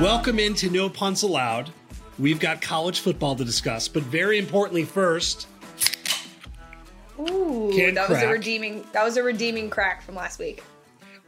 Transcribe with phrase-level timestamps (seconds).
[0.00, 1.70] Welcome into No Punts Allowed.
[2.18, 5.48] We've got college football to discuss, but very importantly, first,
[7.18, 8.84] Ooh, that was a redeeming.
[8.92, 10.62] That was a redeeming crack from last week.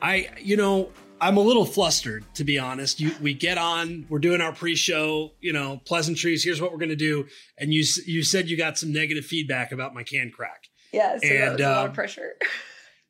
[0.03, 3.01] I, you know, I'm a little flustered to be honest.
[3.01, 6.45] You, we get on, we're doing our pre-show, you know, pleasantries.
[6.45, 9.73] Here's what we're going to do, and you you said you got some negative feedback
[9.73, 10.65] about my can crack.
[10.93, 12.35] Yeah, so that And, was a lot um, of pressure.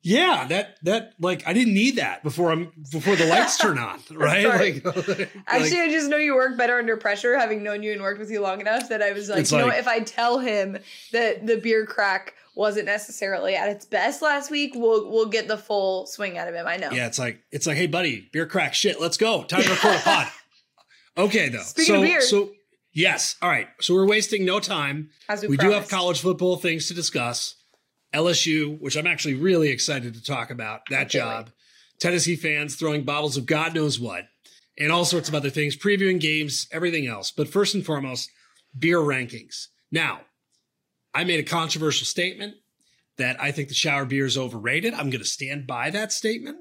[0.03, 4.01] Yeah, that that like I didn't need that before I'm before the lights turn on,
[4.13, 4.47] right?
[4.47, 8.01] Like, like- Actually, I just know you work better under pressure, having known you and
[8.01, 10.39] worked with you long enough that I was like, you know, what, if I tell
[10.39, 10.79] him
[11.13, 15.59] that the beer crack wasn't necessarily at its best last week, we'll we'll get the
[15.59, 16.67] full swing out of him.
[16.67, 16.91] I know.
[16.91, 19.43] yeah, it's like it's like, hey buddy, beer crack shit, let's go.
[19.45, 20.29] Time to record a pod.
[21.17, 21.59] Okay, though.
[21.59, 22.21] Speaking so of beer.
[22.21, 22.51] so
[22.93, 23.67] yes, all right.
[23.81, 25.11] So we're wasting no time.
[25.29, 27.57] As we, we do have college football things to discuss.
[28.13, 31.51] LSU, which I'm actually really excited to talk about, that job.
[31.99, 34.29] Tennessee fans throwing bottles of God knows what,
[34.79, 37.31] and all sorts of other things, previewing games, everything else.
[37.31, 38.31] But first and foremost,
[38.79, 39.67] beer rankings.
[39.91, 40.21] Now,
[41.15, 42.55] I made a controversial statement
[43.17, 44.95] that I think the shower beer is overrated.
[44.95, 46.59] I'm going to stand by that statement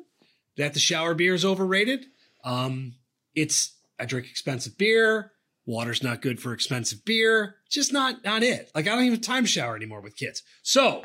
[0.57, 2.07] that the shower beer is overrated.
[2.44, 2.95] Um,
[3.35, 5.31] it's I drink expensive beer.
[5.67, 7.57] Water's not good for expensive beer.
[7.69, 8.71] Just not not it.
[8.73, 10.41] Like I don't even time shower anymore with kids.
[10.63, 11.03] So,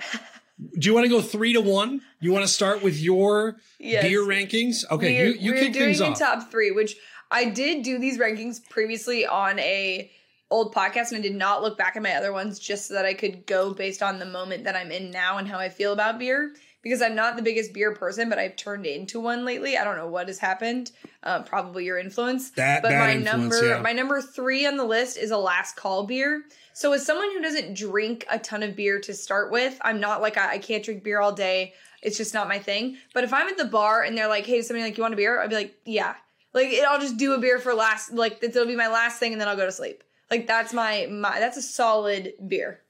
[0.78, 2.00] do you want to go three to one?
[2.20, 4.04] You want to start with your Yes.
[4.04, 4.84] beer rankings?
[4.90, 6.18] Okay, we're, you you we're kick doing things off.
[6.18, 6.96] top three, which
[7.30, 10.10] I did do these rankings previously on a
[10.50, 13.04] old podcast, and I did not look back at my other ones just so that
[13.06, 15.92] I could go based on the moment that I'm in now and how I feel
[15.92, 16.52] about beer.
[16.82, 19.76] Because I'm not the biggest beer person, but I've turned into one lately.
[19.78, 20.90] I don't know what has happened.
[21.22, 22.50] Uh, probably your influence.
[22.52, 23.80] That- but that my number, yeah.
[23.80, 26.42] my number three on the list is a last call beer.
[26.72, 30.20] So as someone who doesn't drink a ton of beer to start with, I'm not
[30.20, 31.74] like I, I can't drink beer all day.
[32.02, 32.96] It's just not my thing.
[33.14, 35.16] But if I'm at the bar and they're like, "Hey, somebody like you want a
[35.16, 36.14] beer?" I'd be like, "Yeah."
[36.52, 38.12] Like it, I'll just do a beer for last.
[38.12, 40.02] Like it'll be my last thing, and then I'll go to sleep.
[40.30, 42.80] Like that's my my that's a solid beer.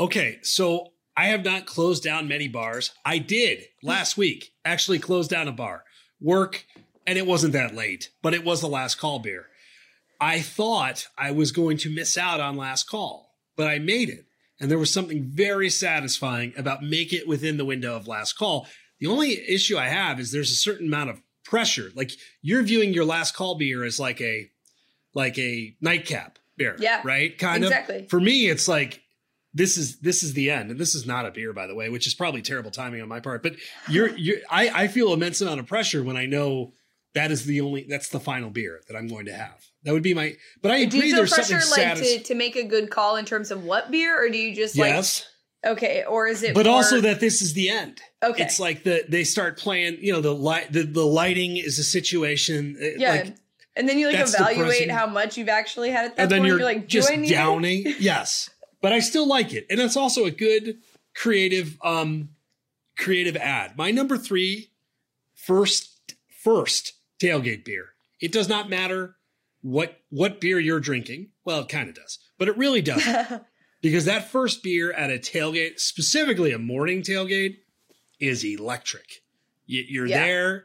[0.00, 2.92] Okay, so I have not closed down many bars.
[3.04, 4.22] I did last hmm.
[4.22, 5.84] week actually close down a bar.
[6.20, 6.66] Work,
[7.06, 9.46] and it wasn't that late, but it was the last call beer.
[10.20, 14.24] I thought I was going to miss out on last call, but I made it.
[14.58, 18.66] And there was something very satisfying about make it within the window of last call.
[18.98, 21.90] The only issue I have is there's a certain amount of pressure.
[21.94, 24.50] Like you're viewing your last call beer as like a
[25.14, 26.76] like a nightcap beer.
[26.78, 27.36] Yeah, Right?
[27.36, 28.00] Kind exactly.
[28.00, 28.08] of.
[28.08, 29.02] For me, it's like
[29.56, 31.88] this is this is the end and this is not a beer by the way
[31.88, 33.54] which is probably terrible timing on my part but
[33.88, 36.72] you're you're i i feel immense amount of pressure when i know
[37.14, 40.02] that is the only that's the final beer that i'm going to have that would
[40.02, 42.64] be my but i Do agree there's pressure something like satis- to, to make a
[42.64, 45.24] good call in terms of what beer, or do you just yes
[45.64, 46.54] like okay, or is it?
[46.54, 48.42] but more- also that this is the end Okay.
[48.42, 51.84] it's like the they start playing you know the light the, the lighting is a
[51.84, 53.10] situation uh, yeah.
[53.12, 53.36] like,
[53.76, 54.88] and then you like evaluate depressing.
[54.90, 56.48] how much you've actually had at that and then point.
[56.48, 57.34] you're, like, just I need it?
[57.34, 58.50] downing yes
[58.82, 59.66] but i still like it.
[59.70, 60.78] And it's also a good
[61.14, 62.30] creative um
[62.98, 63.76] creative ad.
[63.76, 64.70] My number three
[65.34, 67.90] first first tailgate beer.
[68.20, 69.16] It does not matter
[69.62, 71.28] what what beer you're drinking.
[71.44, 73.42] Well it kind of does but it really doesn't.
[73.82, 77.58] Because that first beer at a tailgate specifically a morning tailgate
[78.18, 79.22] is electric.
[79.66, 80.24] You- you're Yeah.
[80.24, 80.64] there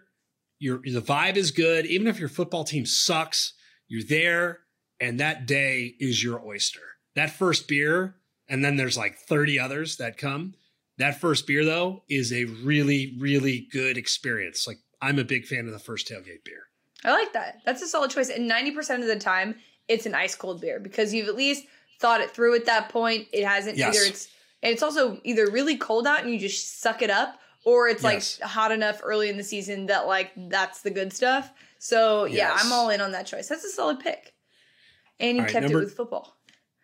[0.60, 1.86] your the vibe is good.
[1.86, 3.54] Even if your football team sucks
[3.88, 4.60] you're there
[5.00, 6.80] and that day is your oyster
[7.16, 8.16] that first beer
[8.50, 10.54] and then there's like 30 others that come
[10.98, 15.66] that first beer though is a really really good experience like i'm a big fan
[15.66, 16.64] of the first tailgate beer
[17.04, 17.62] I like that.
[17.66, 18.30] That's a solid choice.
[18.30, 19.56] And 90% of the time,
[19.88, 21.66] it's an ice cold beer because you've at least
[22.00, 23.28] thought it through at that point.
[23.34, 23.96] It hasn't Yes.
[23.96, 24.28] either it's
[24.62, 28.04] and it's also either really cold out and you just suck it up, or it's
[28.04, 28.40] Yes.
[28.40, 31.52] like hot enough early in the season that like that's the good stuff.
[31.80, 32.62] So yeah, Yes.
[32.66, 33.48] I'm all in on that choice.
[33.48, 34.36] That's a solid pick.
[35.20, 36.38] And you right, kept number- it with football.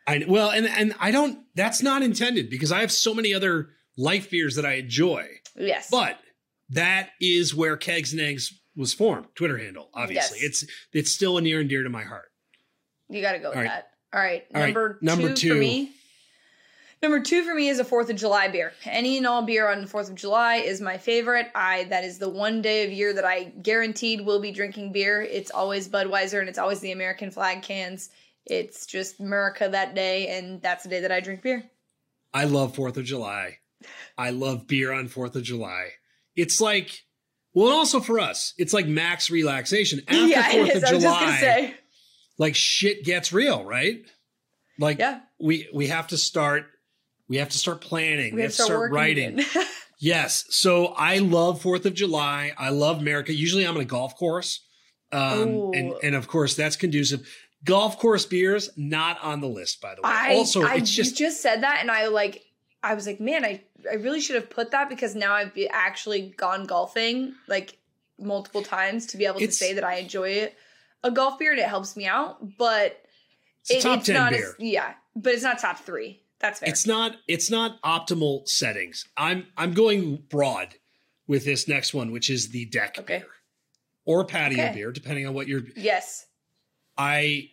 [0.07, 1.39] I well, and and I don't.
[1.55, 5.27] That's not intended because I have so many other life beers that I enjoy.
[5.55, 5.89] Yes.
[5.91, 6.17] But
[6.69, 9.27] that is where Kegs and Eggs was formed.
[9.35, 10.39] Twitter handle, obviously.
[10.41, 10.63] Yes.
[10.63, 12.31] It's it's still a near and dear to my heart.
[13.09, 13.69] You got to go with All right.
[13.69, 13.89] that.
[14.13, 14.45] All right.
[14.55, 15.53] All right, Number, number two, two.
[15.53, 15.91] for me.
[17.01, 18.73] Number two for me is a Fourth of July beer.
[18.85, 21.47] Any and all beer on the Fourth of July is my favorite.
[21.53, 25.21] I that is the one day of year that I guaranteed will be drinking beer.
[25.21, 28.09] It's always Budweiser and it's always the American flag cans.
[28.49, 31.63] It's just America that day, and that's the day that I drink beer.
[32.33, 33.57] I love Fourth of July.
[34.17, 35.89] I love beer on Fourth of July.
[36.35, 37.03] It's like,
[37.53, 40.83] well, also for us, it's like max relaxation after yeah, Fourth it of is.
[40.83, 41.19] I was just July.
[41.25, 41.75] gonna say.
[42.39, 44.01] Like shit gets real, right?
[44.79, 45.21] Like Yeah.
[45.39, 46.65] we we have to start.
[47.27, 48.35] We have to start planning.
[48.35, 49.39] We, have, to start working writing.
[49.99, 50.45] Yes.
[50.49, 52.51] So I love Fourth of July.
[52.55, 53.33] I love America.
[53.33, 54.63] Usually I'm on a golf course
[55.11, 57.27] Um, and and of course that's conducive.
[57.63, 60.09] Golf course beers not on the list, by the way.
[60.09, 62.43] I also, I it's just just just said that, and I like
[62.83, 66.33] I was like, man, I I really should have put that because now I've actually
[66.37, 67.77] gone golfing like
[68.19, 70.55] multiple times to be able to say that I enjoy it.
[71.03, 73.01] A golf beer and it helps me out, but
[73.69, 74.49] it's it- top it's ten not beer.
[74.49, 76.21] As, yeah, but it's not top three.
[76.39, 76.69] That's fair.
[76.69, 79.07] It's not it's not optimal settings.
[79.17, 80.75] I'm I'm going broad
[81.27, 83.17] with this next one, which is the deck Okay.
[83.19, 83.27] beer
[84.05, 84.73] or patio Okay.
[84.75, 85.63] beer, depending on what you're.
[85.75, 86.25] yes.
[86.97, 87.49] I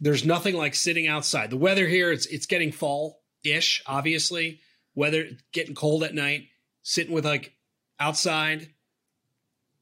[0.00, 1.50] there's nothing like sitting outside.
[1.50, 4.60] The weather here it's it's getting fall ish, obviously.
[4.94, 6.48] Weather getting cold at night,
[6.82, 7.54] sitting with like
[7.98, 8.68] outside,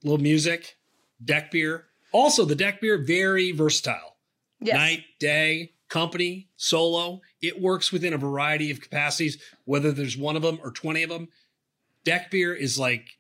[0.05, 0.77] little music,
[1.25, 1.87] deck beer.
[2.13, 4.17] Also, the deck beer very versatile.
[4.61, 4.75] Yes.
[4.75, 7.21] night, day, company, solo.
[7.41, 11.11] It works within a variety of capacities, whether there's one of them or 20 of
[11.11, 11.29] them.
[12.05, 13.19] Deck beer is like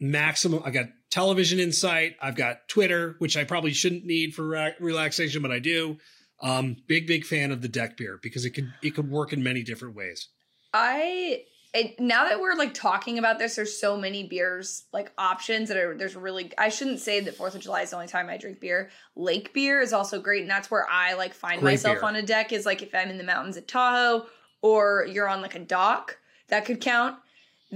[0.00, 0.62] maximum.
[0.64, 2.16] I got television insight.
[2.20, 5.96] I've got Twitter, which I probably shouldn't need for ra- relaxation, but I do.
[6.42, 9.40] Um, big, big fan of the deck beer because it could it could work in
[9.40, 10.28] many different ways.
[10.72, 15.68] I it, now that we're like talking about this, there's so many beers like options
[15.68, 16.50] that are there's really.
[16.58, 18.90] I shouldn't say that Fourth of July is the only time I drink beer.
[19.14, 22.08] Lake beer is also great, and that's where I like find Great myself beer.
[22.08, 22.52] on a deck.
[22.52, 24.26] Is like if I'm in the mountains at Tahoe
[24.62, 26.18] or you're on like a dock,
[26.48, 27.16] that could count.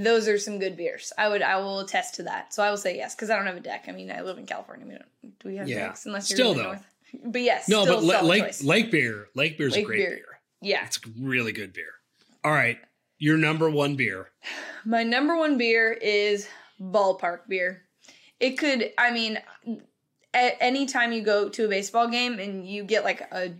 [0.04, 1.12] Those are some good beers.
[1.18, 2.52] I would I will attest to that.
[2.54, 3.86] So I will say yes because I don't have a deck.
[3.88, 4.86] I mean, I live in California.
[4.86, 5.38] We don't.
[5.40, 5.88] Do we have Yeah.
[5.88, 6.68] decks unless you're Still, in the though.
[6.70, 6.84] north?
[7.24, 8.62] But yes, No, still but lake choice.
[8.62, 10.10] lake beer, lake beer's Lake a great beer.
[10.10, 10.40] beer.
[10.60, 10.84] yeah.
[10.86, 11.92] It's a really good beer.
[12.44, 12.78] All right,
[13.18, 14.30] your number one beer.
[14.84, 16.46] My number one beer is
[16.80, 17.82] ballpark beer.
[18.40, 19.40] It could, I mean,
[20.34, 23.52] at any time you go to a baseball game and you get like a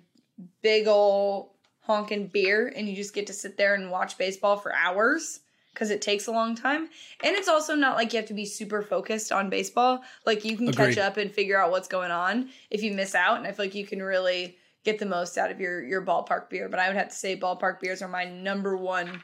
[0.62, 4.72] big ol' honking beer and you just get to sit there and watch baseball for
[4.74, 5.40] hours
[5.78, 6.88] because it takes a long time.
[7.22, 10.02] And it's also not like you have to be super focused on baseball.
[10.26, 10.96] Like you can Agreed.
[10.96, 13.38] catch up and figure out what's going on if you miss out.
[13.38, 16.50] And I feel like you can really get the most out of your your ballpark
[16.50, 16.68] beer.
[16.68, 19.22] But I would have to say ballpark beers are my number one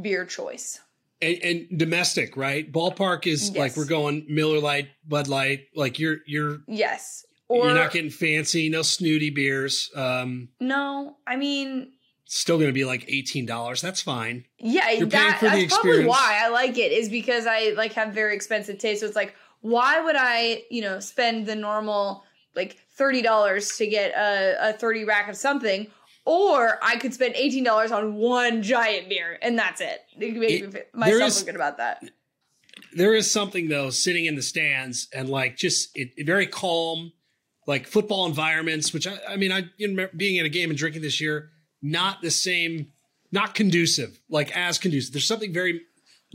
[0.00, 0.78] beer choice.
[1.20, 2.70] and, and domestic, right?
[2.70, 5.66] Ballpark is like we're going Miller Light, Bud Light.
[5.74, 7.24] Like you're you're Yes.
[7.48, 9.90] Or you're not getting fancy, no snooty beers.
[9.96, 11.92] Um, no, I mean,
[12.30, 13.80] still going to be like eighteen dollars.
[13.80, 14.44] That's fine.
[14.58, 16.08] yeah, You're that, for the that's probably experience.
[16.08, 19.00] why I like it is because I like have very expensive taste.
[19.00, 22.22] So it's like, why would I, you know, spend the normal
[22.54, 25.86] like thirty dollars to get a, a thirty rack of something,
[26.24, 30.00] or I could spend eighteen dollars on one giant beer and that's it.
[30.18, 32.02] It make It- myself is- feel good about that.
[32.92, 37.12] There is something though, sitting in the stands and like just it, it very calm,
[37.66, 38.92] like football environments.
[38.92, 41.50] Which I, I mean, I you remember being at a game and drinking this year,
[41.82, 42.92] not the same,
[43.32, 45.12] not conducive, like as conducive.
[45.12, 45.82] There's something very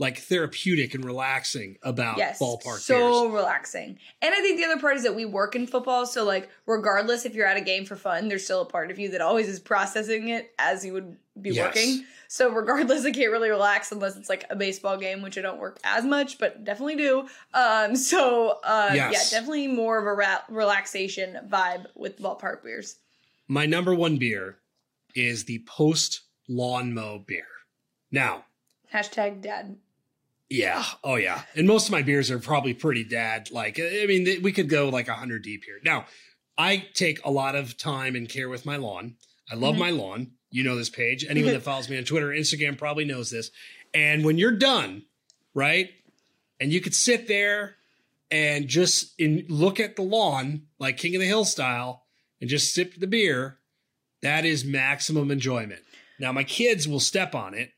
[0.00, 3.96] like therapeutic and relaxing about yes, ballpark so relaxing.
[4.20, 7.24] And I think the other part is that we work in football, so like regardless
[7.24, 9.48] if you're at a game for fun, there's still a part of you that always
[9.48, 11.66] is processing it as you would be Yes.
[11.76, 12.04] working.
[12.26, 15.60] So regardless, I can't really relax unless it's like a baseball game, which I don't
[15.60, 17.28] work as much, but definitely do.
[17.52, 19.12] Um, so uh, Yes.
[19.12, 22.96] yeah, definitely more of a ra- relaxation vibe with ballpark beers.
[23.46, 24.56] My number one beer
[25.14, 27.46] is the post lawn mow beer.
[28.10, 28.44] Now,
[28.92, 29.76] Hashtag dad.
[30.48, 33.50] yeah, oh yeah, and most of my beers are probably pretty dad.
[33.50, 35.80] Like, I mean, we could go like hundred deep here.
[35.84, 36.06] Now,
[36.56, 39.16] I take a lot of time and care with my lawn.
[39.50, 39.78] I love Mhm.
[39.78, 40.30] my lawn.
[40.50, 41.24] You know this Paige.
[41.28, 43.50] Anyone that follows me on Twitter or Instagram probably knows this.
[43.92, 45.04] And when you're done,
[45.54, 45.90] right,
[46.60, 47.76] and you could sit there
[48.30, 52.04] and just in, look at the lawn like King of the Hill style
[52.40, 53.58] and just sip the beer,
[54.24, 55.80] that is maximum enjoyment.
[56.18, 57.70] Now my kids will step on it,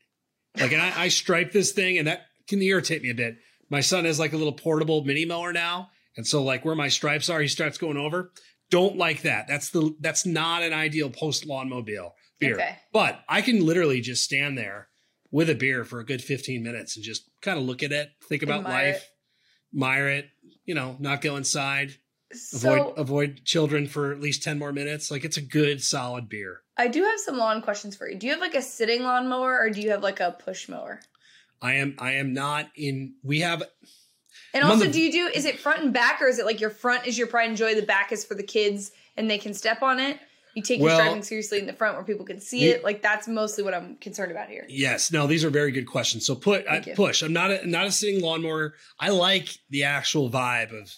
[0.59, 3.37] like and I, I stripe this thing, and that can irritate me a bit.
[3.69, 6.87] My son has like a little portable mini mower now, and so like where my
[6.87, 8.31] stripes are, he starts going over.
[8.69, 9.47] Don't like that.
[9.47, 12.55] That's the that's not an ideal post lawn mobile beer.
[12.55, 12.77] Okay.
[12.93, 14.87] But I can literally just stand there
[15.31, 18.09] with a beer for a good 15 minutes and just kind of look at it,
[18.29, 19.09] think about Admire life,
[19.73, 20.25] admire it,
[20.65, 21.91] you know, not go inside,
[22.33, 25.09] So avoid avoid children for at least 10 more minutes.
[25.09, 26.61] Like it's a good solid beer.
[26.77, 28.17] I do have some lawn questions for you.
[28.17, 30.67] Do you have like a sitting lawn mower or do you have like a push
[30.69, 30.99] mower?
[31.61, 33.63] I am I am not in we have
[34.53, 36.45] And I'm also, the- do you do is it front and back, or is it
[36.45, 39.29] like your front is your pride and joy, the back is for the kids and
[39.29, 40.19] they can step on it?
[40.53, 42.83] You take Well- your driving seriously in the front where people can see You- it.
[42.83, 44.65] Like that's mostly what I'm concerned about here.
[44.67, 46.25] Yes, no, these are very good questions.
[46.25, 47.21] So put uh, I, push.
[47.21, 48.73] I'm not a, not a sitting lawnmower.
[48.99, 50.93] I like the actual vibe of,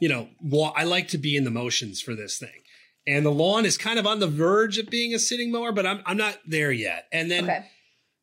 [0.00, 2.62] you know, wa- I like to be in the motions for this thing.
[3.06, 5.86] And the lawn is kind of on the verge of being a sitting mower, but
[5.86, 7.06] I'm I'm not there yet.
[7.12, 7.64] And then Okay.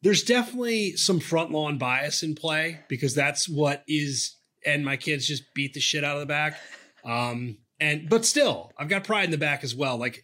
[0.01, 5.27] there's definitely some front lawn bias in play because that's what is and my kids
[5.27, 6.59] just beat the shit out of the back.
[7.05, 9.97] Um And but still, I've got pride in the back as well.
[9.97, 10.23] Like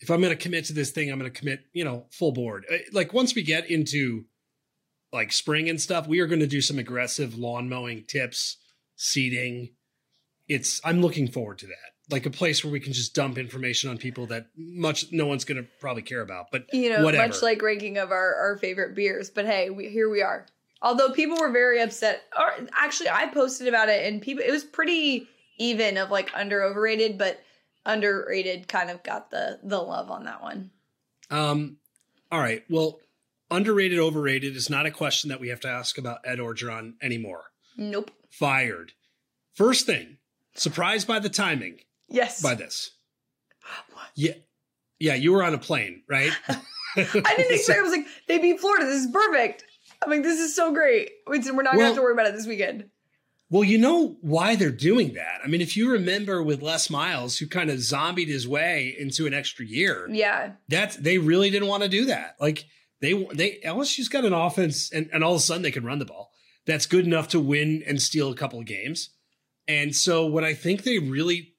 [0.00, 2.32] if I'm going to commit to this thing, I'm going to commit, you know, full
[2.32, 2.66] board.
[2.70, 4.24] Uh, Like once we get into
[5.12, 8.58] like spring and stuff, we are going to do some aggressive lawn mowing tips,
[8.96, 9.74] seeding.
[10.48, 11.74] It's I'm looking forward to that.
[12.10, 15.44] Like a place where we can just dump information on people that much no one's
[15.44, 16.46] going to probably care about.
[16.52, 17.26] But You know, whatever.
[17.28, 19.30] much like ranking of our, our favorite beers.
[19.30, 20.46] But hey, we, here we are.
[20.82, 24.64] Although people were very upset, or actually, I posted about it, and people it was
[24.64, 25.26] pretty
[25.58, 27.40] even of like under overrated, but
[27.86, 30.70] underrated kind of got the the love on that one.
[31.30, 31.78] Um,
[32.30, 32.64] all right.
[32.68, 33.00] Well,
[33.50, 37.44] underrated, overrated is not a question that we have to ask about Ed Orgeron anymore.
[37.78, 38.10] Nope.
[38.30, 38.92] Fired.
[39.54, 40.18] First thing,
[40.54, 42.42] surprised by the timing Yes.
[42.42, 42.90] by this.
[43.92, 44.06] What?
[44.14, 44.34] Yeah.
[45.00, 46.30] Yeah, you were on a plane, right?
[46.48, 47.16] I didn't
[47.54, 47.78] expect.
[47.78, 48.86] I was like, they beat Florida.
[48.86, 49.64] This is perfect.
[50.02, 51.10] I'm like, this is so great.
[51.26, 52.90] We're not gonna have to worry about it this weekend.
[53.50, 55.40] Well, you know why they're doing that.
[55.44, 59.26] I mean, if you remember with Les Miles, who kind of zombied his way into
[59.26, 60.52] an extra year, Yeah.
[60.68, 62.36] that's they really didn't want to do that.
[62.40, 62.64] Like
[63.00, 65.98] they they LSU's got an offense, and, and all of a sudden they can run
[65.98, 66.30] the ball.
[66.66, 69.10] That's good enough to win and steal a couple of games.
[69.68, 71.52] And so what I think they really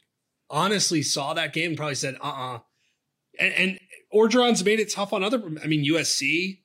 [0.50, 2.60] honestly saw that game and probably said, uh uh
[3.40, 3.80] And, and
[4.14, 6.62] Orgeron's made it tough on other I mean USC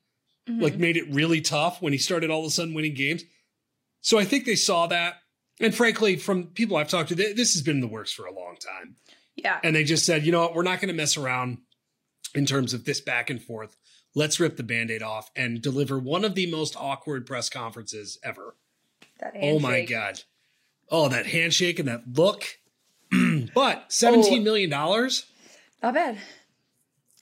[0.49, 0.63] Mhm.
[0.63, 3.25] like made it really tough when he started all of a sudden winning games.
[4.01, 5.17] So I think they saw that.
[5.61, 8.25] And frankly, from people I've talked to, th- this has been in the works for
[8.25, 8.97] a long time.
[9.37, 9.61] yeah.
[9.63, 11.59] And they just said, you know what, we're not going to mess around
[12.35, 13.77] in terms of this back and forth.
[14.15, 18.19] Let's rip the band aid off and deliver one of the most awkward press conferences
[18.25, 18.57] ever.
[19.19, 19.85] That Oh my.
[19.85, 20.23] God.
[20.91, 22.45] Oh, that handshake and that look.
[23.55, 24.45] but seventeen Oh.
[24.45, 25.27] million dollars.
[25.83, 26.19] Not bad.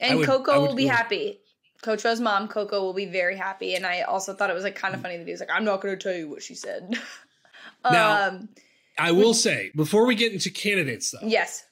[0.00, 1.40] And would- Coco would will be happy.
[1.82, 3.74] Coach O's mom, Coco, will be very happy.
[3.76, 5.64] And I also thought it was like kind of funny that he was like, I'm
[5.64, 6.98] not going to tell you what she said.
[7.84, 8.48] Now- um,
[8.98, 11.64] I will say before we get into candidates, though, yes.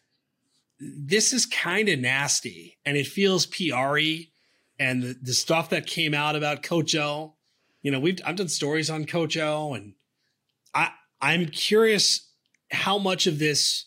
[0.79, 4.29] this is kind of nasty and it feels PR-y
[4.79, 7.35] and the, the stuff that came out about Coach O.
[7.83, 9.95] You know, we've I've done stories on Coach O and
[10.73, 12.29] I I'm curious
[12.71, 13.85] how much of this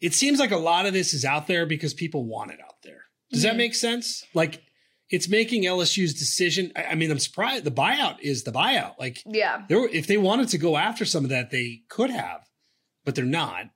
[0.00, 2.82] it seems like a lot of this is out there because people want it out
[2.82, 3.02] there.
[3.30, 3.58] Does that Mhm.
[3.58, 4.24] make sense?
[4.34, 4.62] Like
[5.10, 6.72] it's making LSU's decision.
[6.74, 8.98] I, I mean, I'm surprised the buyout is the buyout.
[8.98, 9.62] Like Yeah.
[9.70, 12.48] were, if they wanted to go after some of that, they could have,
[13.04, 13.66] but they're not.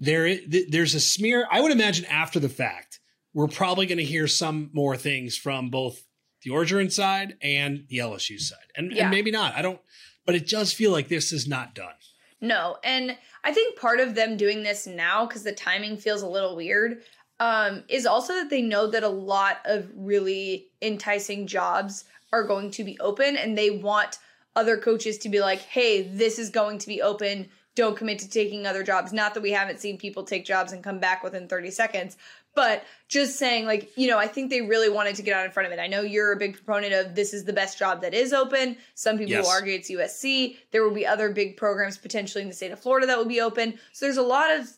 [0.00, 1.46] There, th- there's a smear.
[1.50, 3.00] I would imagine after the fact,
[3.34, 6.04] we're probably going to hear some more things from both
[6.42, 9.02] the Orgeron side and the LSU side, and, Yeah.
[9.02, 9.54] and maybe not.
[9.54, 9.80] I don't,
[10.28, 11.94] but it does feel like this is not done.
[12.42, 16.28] No, and I think part of them doing this now because the timing feels a
[16.28, 17.00] little weird
[17.40, 22.70] um, is also that they know that a lot of really enticing jobs are going
[22.72, 24.18] to be open, and they want
[24.54, 27.48] other coaches to be like, "Hey, this is going to be open.
[27.74, 30.84] Don't commit to taking other jobs." Not that we haven't seen people take jobs and
[30.84, 32.18] come back within thirty seconds,
[32.58, 35.52] but just saying, like, you know, I think they really wanted to get out in
[35.52, 35.78] front of it.
[35.80, 38.76] I know you're a big proponent of this is the best job that is open.
[38.96, 39.44] Some people Yes.
[39.44, 40.56] will argue it's USC.
[40.72, 43.40] There will be other big programs potentially in the state of Florida that will be
[43.40, 43.78] open.
[43.92, 44.68] So there's a lot of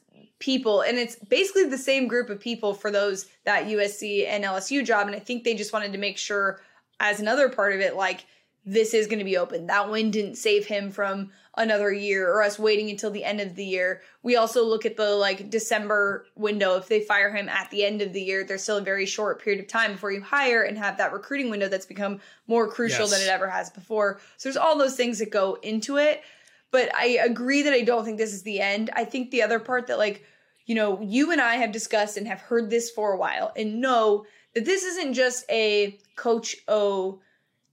[0.41, 4.85] people, and it's basically the same group of people for those that USC and LSU
[4.85, 5.07] job.
[5.07, 6.61] And I think they just wanted to make sure,
[7.01, 8.27] as another part of it, like
[8.67, 9.69] this is going to be open.
[9.69, 13.55] That win didn't save him from another year or us waiting until the end of
[13.55, 14.01] the year.
[14.23, 16.77] We also look at the like December window.
[16.77, 19.43] If they fire him at the end of the year, there's still a very short
[19.43, 23.01] period of time before you hire and have that recruiting window that's become more crucial
[23.07, 23.11] Yes.
[23.11, 24.19] than it ever has before.
[24.39, 26.23] So there's all those things that go into it.
[26.71, 28.91] But I agree that I don't think this is the end.
[28.95, 30.25] I think the other part that like,
[30.67, 33.81] you know, you and I have discussed and have heard this for a while and
[33.81, 34.25] know
[34.55, 37.21] that this isn't just a coach O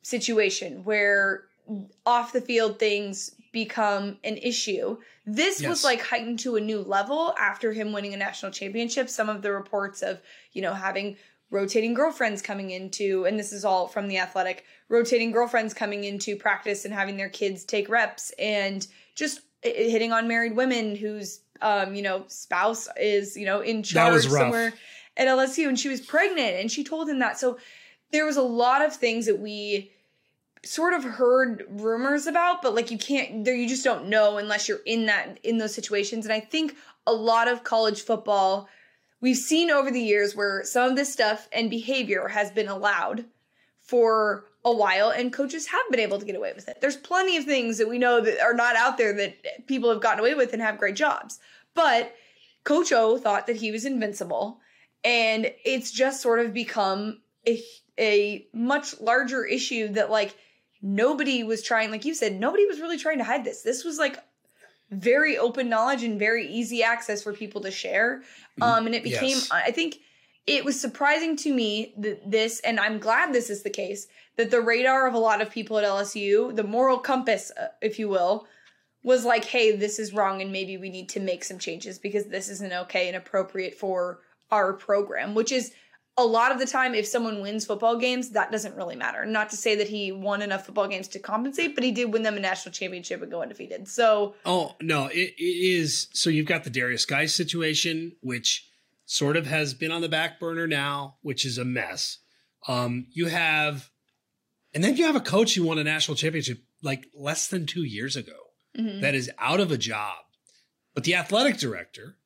[0.01, 1.43] situation where
[2.05, 4.97] off the field things become an issue.
[5.25, 5.69] This Yes.
[5.69, 9.09] was like heightened to a new level after him winning a national championship.
[9.09, 10.21] Some of the reports of,
[10.53, 11.17] you know, having
[11.49, 16.35] rotating girlfriends coming into, and this is all from the athletic, rotating girlfriends coming into
[16.35, 21.95] practice and having their kids take reps and just hitting on married women whose, um,
[21.95, 24.73] you know, spouse is, you know, in charge somewhere
[25.15, 27.39] at LSU and she was pregnant and she told him that.
[27.39, 27.57] So
[28.11, 29.91] there was a lot of things that we
[30.63, 34.67] sort of heard rumors about but like you can't there you just don't know unless
[34.67, 36.25] you're in that in those situations.
[36.25, 38.67] And i think a lot of college football
[39.21, 43.25] we've seen over the years where some of this stuff and behavior has been allowed
[43.81, 46.81] for a while and coaches have been able to get away with it.
[46.81, 50.01] There's plenty of things that we know that are not out there that people have
[50.01, 51.39] gotten away with and have great jobs.
[51.73, 52.13] But
[52.65, 54.59] coach o thought that he was invincible
[55.03, 57.63] and it's just sort of become a,
[57.97, 60.35] a much larger issue that like
[60.81, 63.97] nobody was trying like you said nobody was really trying to hide this this was
[63.97, 64.17] like
[64.91, 68.19] very open knowledge and very easy access for people to share.
[68.59, 68.63] Mm-hmm.
[68.63, 69.51] Um, and it became, Yes.
[69.51, 69.97] I think
[70.45, 74.07] it was surprising to me that this, and I'm glad this is the case,
[74.37, 77.99] that the radar of a lot of people at LSU, the moral compass, uh, if
[77.99, 78.47] you will,
[79.03, 82.25] was like, hey, this is wrong and maybe we need to make some changes because
[82.25, 84.19] this isn't okay and appropriate for
[84.51, 85.73] our program, which is
[86.17, 89.23] a lot of the time if someone wins football games, that doesn't really matter.
[89.25, 92.23] Not to say that he won enough football games to compensate, but he did win
[92.23, 93.87] them a national championship and go undefeated.
[93.87, 96.07] So Oh no, it, it is.
[96.13, 98.67] So you've got the Derius Guice situation, which
[99.05, 102.17] sort of has been on the back burner now, which is a mess.
[102.67, 103.89] Um, you have,
[104.73, 107.83] and then you have a coach who won a national championship like less than two
[107.83, 108.37] years ago
[108.77, 109.01] mhm.
[109.01, 110.17] that is out of a job,
[110.95, 112.17] but the athletic director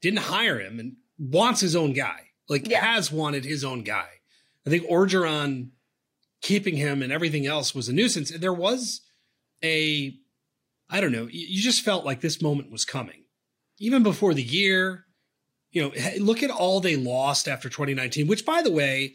[0.00, 2.25] didn't hire him and wants his own guy.
[2.48, 2.84] Like Yeah.
[2.84, 4.08] has wanted his own guy.
[4.66, 5.70] I think Orgeron
[6.42, 8.30] keeping him and everything else was a nuisance.
[8.30, 9.00] And there was
[9.62, 10.14] a,
[10.90, 13.24] I don't know, you, just felt like this moment was coming.
[13.78, 15.04] Even before the year,
[15.70, 19.14] you know, look at all they lost after 2019, which by the way,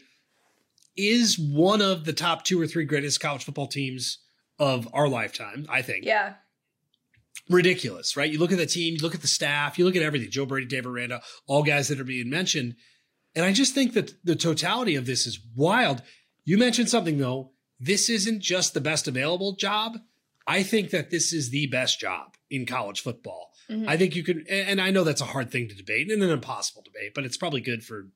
[0.96, 4.18] is one of the top two or three greatest college football teams
[4.58, 6.34] of our lifetime, I think yeah.
[7.48, 8.30] ridiculous, right?
[8.30, 10.30] You look at the team, you look at the staff, you look at everything.
[10.30, 12.76] Joe Brady, Dave Aranda, all guys that are being mentioned.
[13.34, 16.02] And I just think that the totality of this is wild.
[16.44, 17.52] You mentioned something though.
[17.80, 19.98] This isn't just the best available job.
[20.46, 23.52] I think that this is the best job in college football.
[23.70, 23.88] Mhm.
[23.88, 26.30] I think you could, and I know that's a hard thing to debate and an
[26.30, 28.08] impossible debate, but it's probably good for,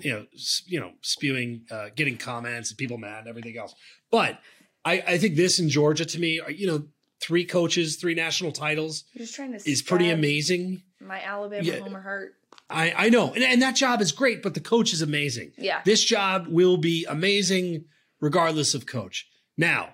[0.00, 0.26] you know,
[0.66, 3.74] you know, spewing, uh, getting comments and people mad and everything else.
[4.10, 4.38] But
[4.84, 6.86] I, I think this in Georgia to me, are, you know,
[7.20, 10.82] three coaches, three national titles You're just trying to is pretty amazing.
[11.00, 11.78] My Alabama Yeah.
[11.80, 12.34] homer heart.
[12.70, 13.32] I, I know.
[13.32, 15.52] And, and that job is great, but the coach is amazing.
[15.58, 15.82] Yeah.
[15.84, 17.84] This job will be amazing
[18.20, 19.26] regardless of coach.
[19.56, 19.90] Now,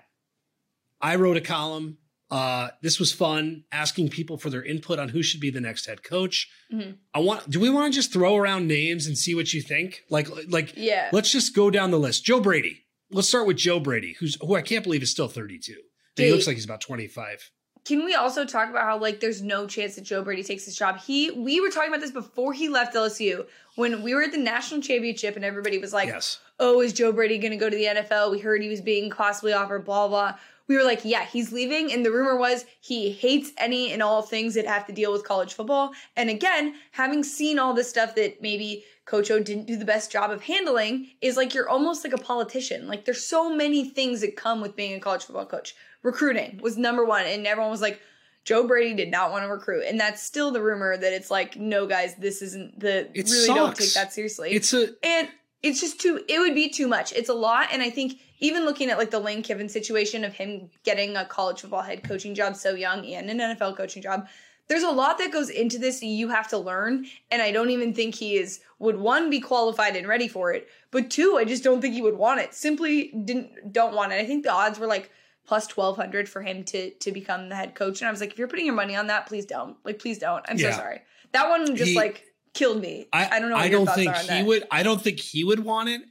[1.01, 1.97] I wrote a column.
[2.29, 5.85] Uh, this was fun, asking people for their input on who should be the next
[5.85, 6.49] head coach.
[6.71, 6.95] Mhm.
[7.13, 7.49] I want.
[7.49, 10.03] Do we want to just throw around names and see what you think?
[10.09, 11.09] Like, like, Yeah.
[11.11, 12.23] let's just go down the list.
[12.23, 12.85] Joe Brady.
[13.11, 15.73] Let's start with Joe Brady, who's who I can't believe is still 32.
[16.17, 17.51] And he looks like he's about 25.
[17.83, 20.75] Can we also talk about how like there's no chance that Joe Brady takes his
[20.75, 20.99] job?
[20.99, 24.37] He we were talking about this before he left LSU when we were at the
[24.37, 26.39] national championship and everybody was like, yes.
[26.59, 29.09] "Oh, is Joe Brady going to go to the NFL?" We heard he was being
[29.09, 30.35] possibly offered blah blah.
[30.67, 34.21] We were like, "Yeah, he's leaving." And the rumor was he hates any and all
[34.21, 35.91] things that have to deal with college football.
[36.15, 40.11] And again, having seen all this stuff that maybe Coach O didn't do the best
[40.11, 42.87] job of handling is like you're almost like a politician.
[42.87, 45.75] Like there's so many things that come with being a college football coach.
[46.03, 48.01] Recruiting was number one, and everyone was like,
[48.43, 49.83] Joe Brady did not want to recruit.
[49.87, 53.47] And that's still the rumor that it's like, no, guys, this isn't the It really
[53.47, 54.51] don't take that seriously.
[54.51, 55.29] It's a and
[55.61, 57.13] it's just too it would be too much.
[57.13, 57.67] It's a lot.
[57.71, 61.25] And I think even looking at like the Lane Kiffin situation of him getting a
[61.25, 64.27] college football head coaching job so young and an NFL coaching job,
[64.67, 67.05] there's a lot that goes into this you have to learn.
[67.29, 70.67] And I don't even think he is would one be qualified and ready for it,
[70.89, 72.55] but two, I just don't think he would want it.
[72.55, 74.15] Simply didn't don't want it.
[74.19, 75.11] I think the odds were like
[75.51, 77.99] plus twelve hundred for him to to become the head coach.
[77.99, 79.75] And I was like, if you're putting your money on that, please don't.
[79.83, 80.45] Like, please don't.
[80.47, 80.71] I'm Yeah.
[80.71, 81.01] so sorry.
[81.33, 83.09] That one just He- like killed me.
[83.11, 83.57] I, don't know.
[83.57, 84.45] I don't think he that.
[84.45, 84.63] would.
[84.71, 86.03] I don't think he would want it,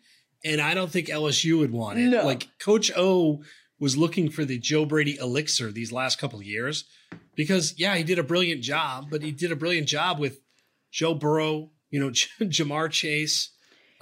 [0.45, 2.09] and I don't think LSU would want it.
[2.09, 2.23] No.
[2.27, 3.43] Like Coach O
[3.79, 6.85] was looking for the Joe Brady elixir these last couple of years,
[7.35, 10.39] because yeah, he did a brilliant job, but he did a brilliant job with
[10.93, 13.53] Joe Burrow, you know, Ja'Marr Chase.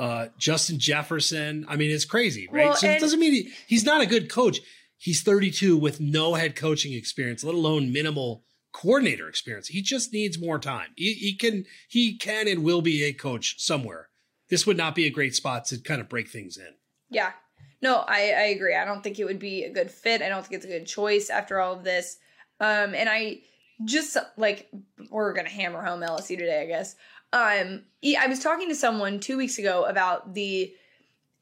[0.01, 1.67] Uh, Justin Jefferson.
[1.69, 2.67] I mean, it's crazy, right?
[2.67, 4.61] Well, so it doesn't mean he, he's not a good coach.
[4.99, 9.69] He's 32 with no head coaching experience, let alone minimal coordinator experience.
[9.69, 10.89] He just needs more time.
[10.97, 14.09] He, he can he can and will be a coach somewhere.
[14.51, 16.75] This would not be a great spot to kind of break things in.
[17.11, 17.33] Yeah.
[17.81, 18.75] No, I, I agree.
[18.75, 20.21] I don't think it would be a good fit.
[20.21, 22.19] I don't think it's a good choice after all of this.
[22.61, 23.41] Um, and I
[23.85, 24.69] just like
[25.11, 26.97] we're gonna hammer home LSU today, I guess.
[27.33, 27.83] Um,
[28.19, 30.73] I was talking to someone two weeks ago about the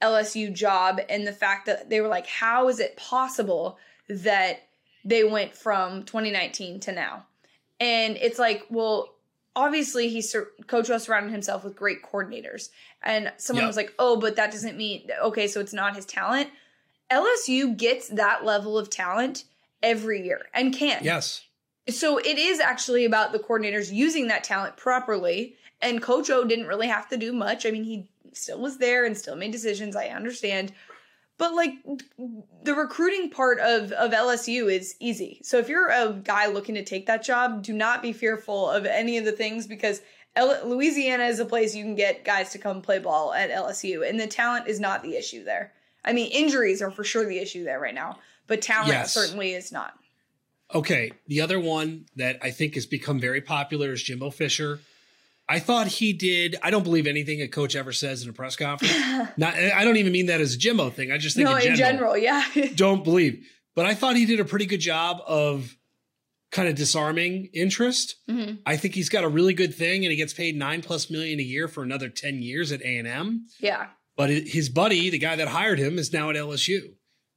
[0.02, 3.78] LSU job and the fact that they were like, how is it possible
[4.08, 4.60] that
[5.04, 7.26] they went from 2019 to now?
[7.80, 9.14] And it's like, well,
[9.54, 12.68] obviously he sur- coach O surrounded himself with great coordinators
[13.02, 13.68] and someone Yeah.
[13.68, 16.50] was like oh but that doesn't mean okay so it's not his talent
[17.10, 19.44] lsu gets that level of talent
[19.82, 21.42] every year and can Yes.
[21.88, 26.66] so it is actually about the coordinators using that talent properly and coach o didn't
[26.66, 29.96] really have to do much i mean he still was there and still made decisions
[29.96, 30.72] i understand
[31.38, 31.72] but like
[32.62, 35.40] the recruiting part of of LSU is easy.
[35.42, 38.86] So if you're a guy looking to take that job, do not be fearful of
[38.86, 40.00] any of the things because
[40.34, 44.08] L- Louisiana is a place you can get guys to come play ball at LSU,
[44.08, 45.72] and the talent is not the issue there.
[46.04, 49.12] I mean, injuries are for sure the issue there right now, but talent Yes.
[49.12, 49.94] certainly is not.
[50.74, 54.80] Okay, the other one that I think has become very popular is Jimbo Fisher.
[55.48, 56.56] I thought he did.
[56.62, 58.92] I don't believe anything a coach ever says in a press conference.
[59.36, 61.12] Not, I don't even mean that as a Jimbo thing.
[61.12, 62.68] I just think no, in in general, general, yeah.
[62.74, 63.46] don't believe.
[63.76, 65.76] But I thought he did a pretty good job of
[66.50, 68.16] kind of disarming interest.
[68.28, 68.58] Mhm.
[68.66, 71.38] I think he's got a really good thing, and he gets paid nine plus million
[71.38, 73.46] a year for another ten years at A and M.
[73.60, 73.88] Yeah.
[74.16, 76.80] But his buddy, the guy that hired him, is now at LSU.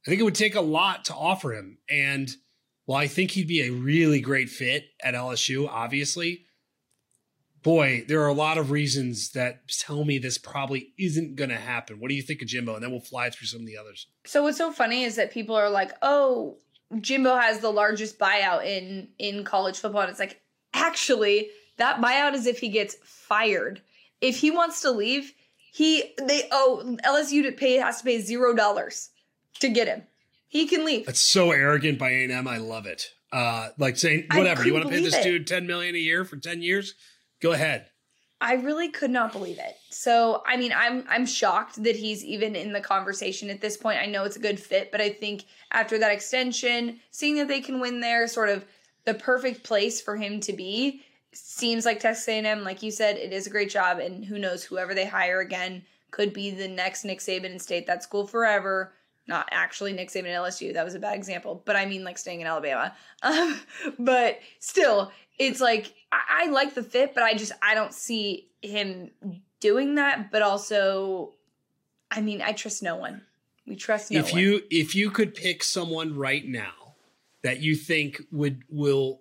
[0.06, 1.78] I think it would take a lot to offer him.
[1.90, 2.30] And
[2.86, 6.46] while I think he'd be a really great fit at LSU, obviously,
[7.62, 11.56] boy, there are a lot of reasons that tell me this probably isn't going to
[11.56, 12.00] happen.
[12.00, 12.74] What do you think of Jimbo?
[12.74, 14.06] And then we'll fly through some of the others.
[14.24, 16.58] So what's so funny is that people are like, "Oh,
[17.00, 20.40] Jimbo has the largest buyout in in college football." And it's like,
[20.72, 23.82] actually, that buyout is if he gets fired.
[24.20, 25.32] If he wants to leave,
[25.72, 29.10] he they oh LSU to pay has to pay zero dollars
[29.60, 30.02] to get him.
[30.48, 31.06] He can leave.
[31.06, 32.48] That's so arrogant by A&M.
[32.48, 33.12] I love it.
[33.32, 35.22] Uh, like saying, whatever, you want to pay this it.
[35.22, 36.94] dude 10 million a year for 10 years?
[37.40, 37.86] Go ahead.
[38.40, 39.76] I really could not believe it.
[39.90, 43.98] So, I mean, I'm I'm shocked that he's even in the conversation at this point.
[44.00, 47.60] I know it's a good fit, but I think after that extension, seeing that they
[47.60, 48.64] can win there, sort of
[49.04, 52.64] the perfect place for him to be, seems like Texas A&M.
[52.64, 55.82] Like you said, it is a great job, and who knows, whoever they hire again
[56.10, 58.94] could be the next Nick Saban and stay at that school forever.
[59.26, 60.72] Not actually Nick Saban at LSU.
[60.72, 62.94] That was a bad example, but I mean like staying in Alabama.
[63.22, 63.60] Um,
[63.98, 68.48] but still, it's like I, I like the fit, but I just I don't see
[68.62, 69.10] him
[69.58, 70.30] doing that.
[70.30, 71.32] But also,
[72.10, 73.22] I mean, I trust no one.
[73.66, 74.40] We trust no if one.
[74.40, 76.94] you if you could pick someone right now
[77.42, 79.20] that you think would will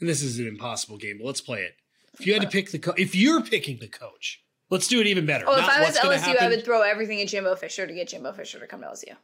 [0.00, 1.74] and this is an impossible game but let's play it
[2.18, 5.00] if you had to uh, pick the co- if you're picking the coach let's do
[5.00, 7.86] it even better oh, if I was LSU, I would throw everything at Jimbo Fisher
[7.86, 9.16] to get Jimbo Fisher to come to LSU.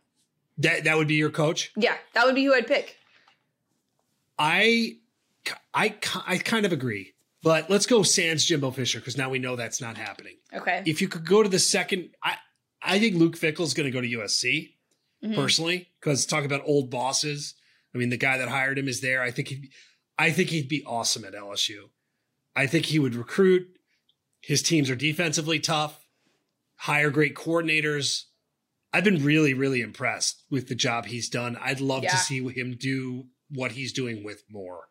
[0.59, 2.97] that, that would be your coach Yeah, that would be who I'd pick.
[4.39, 4.97] i
[5.73, 5.95] i
[6.27, 9.81] i kind of agree but let's go sans jimbo fisher because now we know that's
[9.81, 10.37] not happening.
[10.55, 10.83] Okay.
[10.87, 12.37] if you could go to the second i
[12.83, 14.71] i think luke fickell's going to go to usc
[15.23, 15.35] Mhm.
[15.35, 17.55] personally because talk about old bosses.
[17.95, 19.23] I mean the guy that hired him is there.
[19.23, 19.71] I think he
[20.19, 21.89] i think he'd be awesome at lsu
[22.55, 23.69] i think he would recruit.
[24.43, 25.99] His teams are defensively tough
[26.77, 28.25] hire great coordinators.
[28.93, 31.57] I've been really really impressed with the job he's done.
[31.61, 32.11] I'd love Yeah.
[32.11, 34.89] to see him do what he's doing with more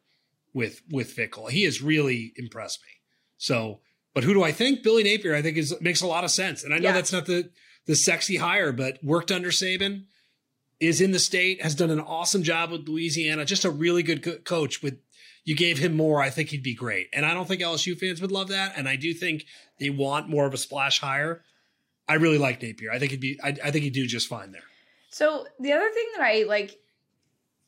[0.54, 2.92] with with fickell he has really impressed me
[3.38, 3.80] so
[4.14, 6.64] but who do i think billy napier i think is makes a lot of sense
[6.64, 6.94] and i know Yeah.
[6.94, 7.50] that's not the
[7.86, 10.06] the sexy hire but worked under saban
[10.80, 14.22] is in the state, has done an awesome job with Louisiana, just a really good
[14.22, 14.84] co- coach.
[14.84, 14.98] With
[15.46, 17.08] you gave him more, I think he'd be great.
[17.14, 18.74] And I don't think LSU fans would love that.
[18.76, 19.46] And I do think
[19.80, 21.42] they want more of a splash hire.
[22.10, 22.92] I really like Napier.
[22.92, 23.40] I think he'd be.
[23.42, 24.64] I, I think he'd do just fine there.
[25.10, 26.78] So the other thing that I like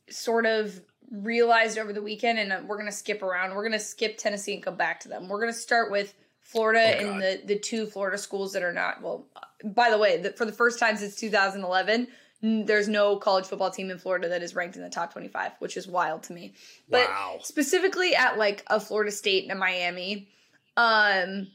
[0.10, 3.56] sort of realized over the weekend, and uh, we're gonna skip around.
[3.56, 5.28] We're gonna skip Tennessee and come back to them.
[5.28, 9.02] We're gonna start with Florida Oh, and the the two Florida schools that are not.
[9.02, 9.28] Well,
[9.64, 12.08] by the way, the, for the first time since 2011,
[12.44, 15.54] n- there's no college football team in Florida that is ranked in the top 25,
[15.60, 16.54] which is wild to me.
[16.90, 17.38] But wow.
[17.42, 20.30] specifically at like a Florida State and a Miami.
[20.78, 21.48] Um,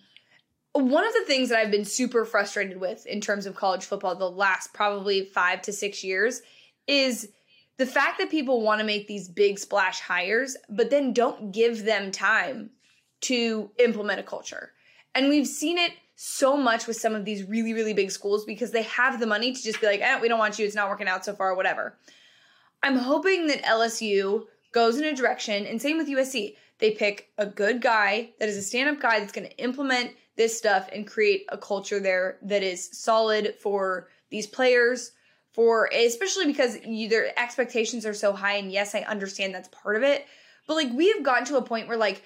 [0.73, 4.15] one of the things that I've been super frustrated with in terms of college football
[4.15, 6.43] the last probably five to six years
[6.87, 7.29] is
[7.81, 11.87] the fact that people want to make these big splash hires, but then don't give
[11.87, 12.69] them time
[13.23, 14.73] to implement a culture.
[15.15, 18.71] And we've seen it so much with some of these really, really big schools because
[18.71, 20.91] they have the money to just be like, eh, we don't want you, it's not
[20.91, 21.97] working out so far, whatever.
[22.83, 26.57] I'm hoping that LSU goes in a direction, and same with USC.
[26.81, 30.11] They pick a good guy that is a stand up guy that's going to implement
[30.37, 35.13] this stuff and create a culture there that is solid for these players.
[35.53, 39.97] For especially because you, their expectations are so high, and yes, I understand that's part
[39.97, 40.25] of it.
[40.69, 42.23] But like we have gotten to a point where like,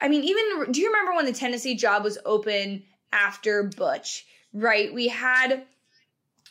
[0.00, 2.82] I mean, even do you remember when the Tennessee job was open
[3.12, 4.26] after Butch?
[4.52, 5.64] Right, we had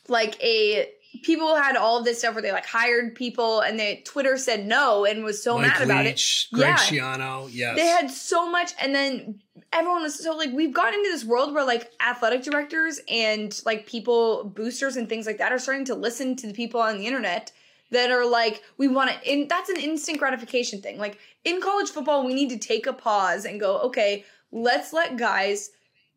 [0.08, 0.90] like a
[1.24, 4.66] people had all of this stuff where they like hired people and they Twitter said
[4.66, 6.22] no and was so Mike mad about it.
[6.52, 6.78] Greg Yeah.
[6.78, 7.50] Schiano.
[7.52, 7.78] Yes.
[7.78, 9.42] They had so much, and then
[9.74, 13.86] everyone was so like we've gotten into this world where like athletic directors and like
[13.88, 17.06] people boosters and things like that are starting to listen to the people on the
[17.08, 17.52] internet
[17.92, 19.30] that are like we want to.
[19.32, 20.98] And that's an instant gratification thing.
[20.98, 25.18] Like in college football, we need to take a pause and go, okay, let's let
[25.18, 25.72] guys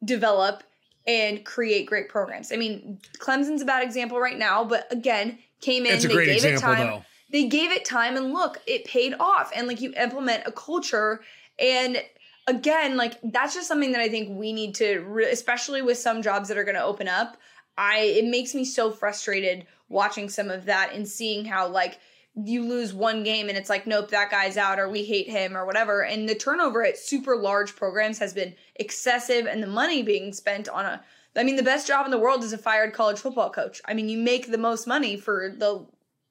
[0.04, 0.62] develop
[1.06, 2.50] and create great programs.
[2.52, 6.14] I mean, Clemson's a bad example right now, but again, came in, It's a they
[6.14, 7.04] great gave example, it time though.
[7.30, 11.20] they gave it time and look it paid off and like you implement a culture
[11.58, 12.02] and
[12.46, 16.22] again like that's just something that i think we need to re- especially with some
[16.22, 17.36] jobs that are going to open up
[17.76, 21.98] i it makes me so frustrated watching some of that and seeing how like
[22.44, 25.56] you lose one game and it's like, nope, that guy's out or we hate him
[25.56, 26.04] or whatever.
[26.04, 30.68] And the turnover at super large programs has been excessive and the money being spent
[30.68, 31.02] on a
[31.34, 33.82] I mean, the best job in the world is a fired college football coach.
[33.84, 35.86] I mean, you make the most money for the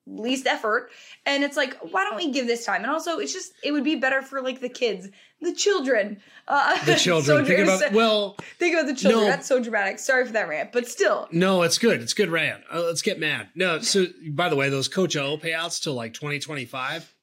[0.08, 0.90] least effort.
[1.26, 2.84] And it's like, why don't we give this time?
[2.84, 5.10] And also, it's just, it would be better for like the kids,
[5.42, 6.22] the children.
[6.48, 7.46] Uh, the children.
[7.46, 9.24] so think about, well, think about the children.
[9.24, 10.00] No, That's so dramatic.
[10.00, 11.28] Sorry for that rant, but still.
[11.32, 12.02] No, it's good.
[12.02, 12.64] It's good rant.
[12.74, 13.50] Uh, let's get mad.
[13.56, 17.14] No, so by the way, those Coach O payouts till like 2025,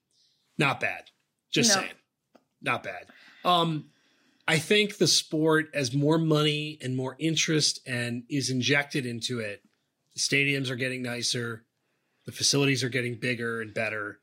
[0.59, 1.05] not bad.
[1.51, 1.83] Just no.
[1.83, 1.95] saying.
[2.62, 3.07] Not bad.
[3.45, 3.87] Um,
[4.47, 9.62] I think the sport, as more money and more interest and is injected into it,
[10.14, 11.64] the stadiums are getting nicer,
[12.26, 14.20] the facilities are getting bigger and better,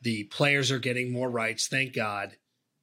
[0.00, 1.66] the players are getting more rights.
[1.66, 2.36] Thank God.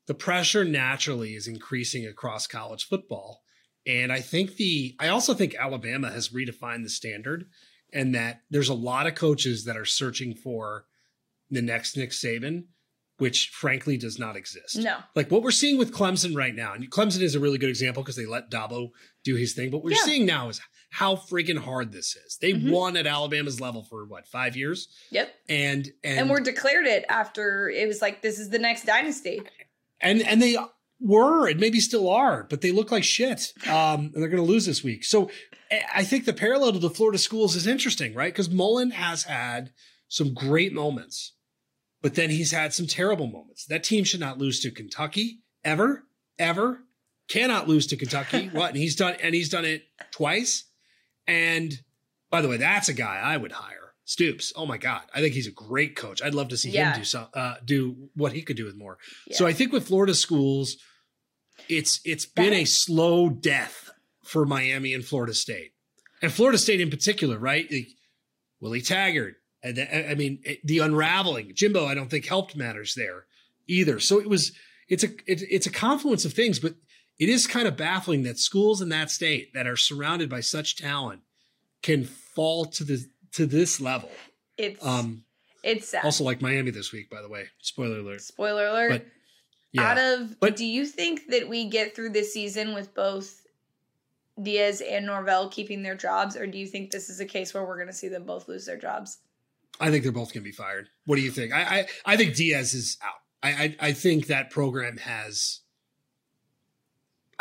[0.07, 3.43] The pressure naturally is increasing across college football.
[3.85, 7.45] And I think the, I also think Alabama has redefined the standard
[7.93, 10.85] and that there's a lot of coaches that are searching for
[11.49, 12.65] the next Nick Saban
[13.21, 14.77] which frankly does not exist.
[14.77, 14.97] No.
[15.15, 18.01] Like what we're seeing with Clemson right now, and Clemson is a really good example
[18.01, 18.89] because they let Dabo
[19.23, 19.69] do his thing.
[19.69, 20.05] But what we're yeah.
[20.05, 20.59] seeing now is
[20.91, 22.37] how freaking hard this is.
[22.39, 22.71] They mm-hmm.
[22.71, 24.87] won at Alabama's level for what, five years?
[25.09, 25.33] Yep.
[25.49, 29.41] And and, and we're declared it after it was like this is the next dynasty.
[29.99, 30.57] And and they
[30.99, 33.53] were and maybe still are, but they look like shit.
[33.67, 35.03] Um, and they're gonna lose this week.
[35.03, 35.31] So
[35.93, 38.31] I think the parallel to the Florida schools is interesting, right?
[38.33, 39.71] Because Mullen has had
[40.09, 41.33] some great moments
[42.01, 43.65] but then he's had some terrible moments.
[43.65, 46.03] That team should not lose to Kentucky ever,
[46.39, 46.83] ever.
[47.27, 48.49] Cannot lose to Kentucky.
[48.51, 48.69] what?
[48.69, 50.65] And he's done, and he's done it twice.
[51.27, 51.73] And
[52.29, 53.93] by the way, that's a guy I would hire.
[54.05, 54.51] Stoops.
[54.55, 55.03] Oh my God.
[55.13, 56.21] I think he's a great coach.
[56.21, 56.91] I'd love to see yeah.
[56.91, 58.97] him do some, uh, do what he could do with more.
[59.27, 59.37] Yeah.
[59.37, 60.77] So I think with Florida schools,
[61.69, 63.91] it's it's been a slow death
[64.23, 65.73] for Miami and Florida State.
[66.21, 67.71] And Florida State in particular, right?
[67.71, 67.89] Like
[68.59, 73.25] Willie Taggart, and I mean, the unraveling, Jimbo, I don't think helped matters there
[73.67, 73.99] either.
[73.99, 74.51] So it was,
[74.89, 76.75] it's a, it, it's a confluence of things, but
[77.21, 80.75] it is kind of baffling that schools in that state that are surrounded by such
[80.75, 81.21] talent
[81.83, 84.09] can fall to the to this level.
[84.57, 85.23] It's um,
[85.63, 86.03] it's sad.
[86.03, 87.45] also like Miami this week, by the way.
[87.59, 88.21] Spoiler alert.
[88.21, 88.89] Spoiler alert.
[88.89, 89.05] But,
[89.71, 89.91] yeah.
[89.91, 93.45] Out of, but, do you think that we get through this season with both
[94.41, 97.63] Diaz and Norvell keeping their jobs, or do you think this is a case where
[97.63, 99.19] we're going to see them both lose their jobs?
[99.79, 100.89] I think they're both going to be fired.
[101.05, 101.53] What do you think?
[101.53, 103.13] I, I, I think Diaz is out.
[103.41, 105.60] I, I, I think that program has.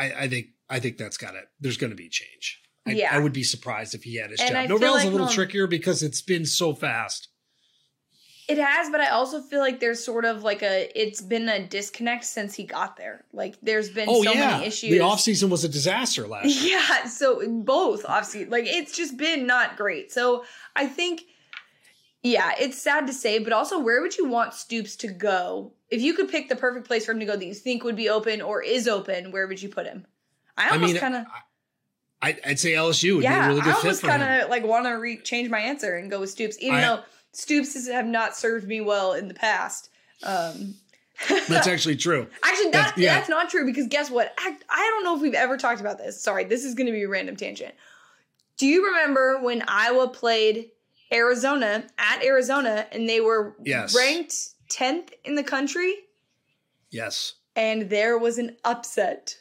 [0.00, 1.44] I, I think I think that's got it.
[1.60, 2.62] There's going to be change.
[2.86, 3.14] I, yeah.
[3.14, 4.68] I would be surprised if he had his and job.
[4.68, 7.28] Norvell's like, a little trickier because it's been so fast.
[8.48, 11.64] It has, but I also feel like there's sort of like a it's been a
[11.64, 13.24] disconnect since he got there.
[13.32, 14.52] Like there's been oh, so yeah.
[14.52, 14.90] many issues.
[14.90, 16.78] The offseason was a disaster last year.
[16.90, 20.10] Yeah, so both offseason like it's just been not great.
[20.10, 21.22] So I think
[22.22, 25.72] yeah, it's sad to say, but also where would you want Stoops to go?
[25.90, 27.96] If you could pick the perfect place for him to go that you think would
[27.96, 30.06] be open or is open, where would you put him?
[30.56, 31.26] I almost kind of.
[32.22, 34.12] I, would say LSU would yeah, be a really good fit for him.
[34.12, 36.56] I almost kind of like want to re- change my answer and go with Stoops,
[36.60, 39.88] even I, though Stoops have not served me well in the past.
[40.22, 40.74] Um,
[41.48, 42.26] that's actually true.
[42.42, 43.14] Actually, that, that's, yeah.
[43.14, 44.34] that's not true because guess what?
[44.38, 46.22] I, I don't know if we've ever talked about this.
[46.22, 47.74] Sorry, this is going to be a random tangent.
[48.58, 50.70] Do you remember when Iowa played
[51.12, 53.96] Arizona at Arizona, and they were yes.
[53.96, 55.94] ranked 10th in the country.
[56.90, 57.34] Yes.
[57.56, 59.36] And there was an upset.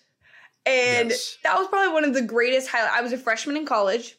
[0.66, 1.38] And yes.
[1.44, 2.94] that was probably one of the greatest highlights.
[2.96, 4.18] I was a freshman in college.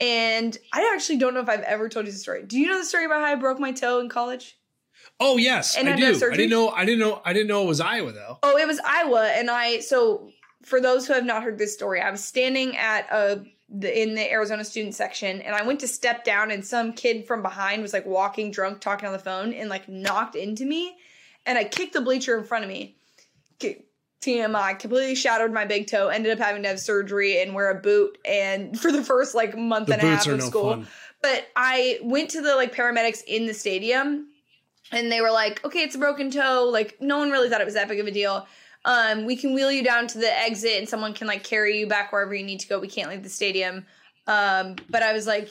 [0.00, 2.42] And I actually don't know if I've ever told you the story.
[2.44, 4.58] Do you know the story about how I broke my toe in college?
[5.20, 6.06] Oh yes, and I do.
[6.06, 6.70] I didn't know.
[6.70, 7.22] I didn't know.
[7.24, 8.38] I didn't know it was Iowa though.
[8.42, 9.80] Oh, it was Iowa, and I.
[9.80, 10.30] So
[10.64, 14.14] for those who have not heard this story, I was standing at a the, in
[14.14, 17.82] the Arizona student section, and I went to step down, and some kid from behind
[17.82, 20.96] was like walking drunk, talking on the phone, and like knocked into me,
[21.46, 22.96] and I kicked the bleacher in front of me.
[23.60, 26.08] TMI completely shattered my big toe.
[26.08, 29.56] Ended up having to have surgery and wear a boot, and for the first like
[29.56, 30.70] month the and a half of no school.
[30.70, 30.86] Fun.
[31.22, 34.28] But I went to the like paramedics in the stadium,
[34.92, 37.66] and they were like, "Okay, it's a broken toe." Like no one really thought it
[37.66, 38.46] was that big of a deal
[38.84, 41.86] um, we can wheel you down to the exit and someone can like carry you
[41.86, 42.78] back wherever you need to go.
[42.78, 43.86] We can't leave the stadium.
[44.26, 45.50] Um, but I was like,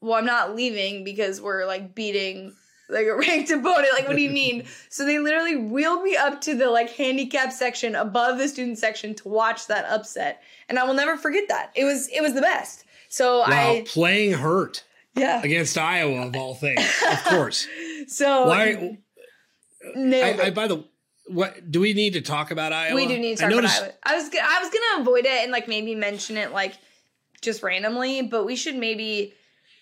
[0.00, 2.54] well, I'm not leaving because we're like beating
[2.88, 3.88] like a ranked opponent.
[3.92, 4.64] Like, what do you mean?
[4.88, 9.14] so they literally wheeled me up to the like handicap section above the student section
[9.16, 10.42] to watch that upset.
[10.68, 11.72] And I will never forget that.
[11.74, 12.84] It was it was the best.
[13.08, 14.84] So wow, I playing hurt.
[15.14, 15.42] Yeah.
[15.42, 16.80] Against Iowa of all things.
[17.10, 17.68] Of course.
[18.06, 18.98] so why
[19.94, 20.84] I, I, by the
[21.26, 22.94] what do we need to talk about Iowa?
[22.94, 23.98] We do need to talk noticed- about Iowa.
[24.04, 26.74] I was I was gonna avoid it and like maybe mention it like
[27.40, 29.34] just randomly, but we should maybe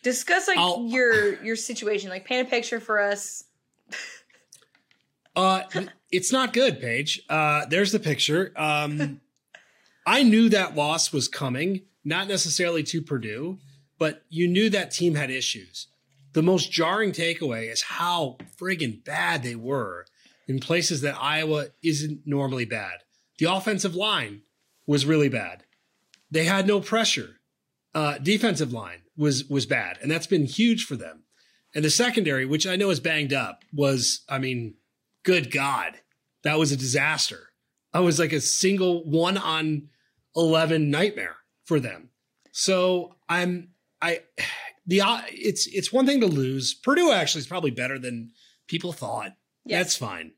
[0.03, 2.09] Discuss like I'll- your your situation.
[2.11, 3.45] Like paint a picture for us.
[5.37, 5.63] Uh,
[6.11, 7.23] it's not good, Paige.
[7.29, 8.53] Uh, there's the picture.
[8.57, 9.21] Um,
[10.07, 13.59] I knew that loss was coming, not necessarily to Purdue,
[13.97, 15.87] but you knew that team had issues.
[16.33, 20.05] The most jarring takeaway is how friggin' bad they were
[20.51, 23.05] in places that Iowa isn't normally bad.
[23.39, 24.43] The offensive line
[24.85, 25.63] was really bad.
[26.29, 27.37] They had no pressure.
[27.95, 31.23] Uh, defensive line was was bad, and that's been huge for them.
[31.73, 34.75] And the secondary, which I know is banged up, was I mean,
[35.23, 36.01] good God,
[36.43, 37.53] that was a disaster.
[37.95, 39.89] I was like a single one on
[40.35, 42.11] eleven nightmare for them.
[42.51, 43.69] So I'm
[44.03, 44.23] I
[44.85, 46.75] the uh, it's it's one thing to lose.
[46.75, 48.33] Purdue actually is probably better than
[48.67, 49.37] people thought.
[49.65, 49.79] Yes.
[49.79, 50.33] That's fine.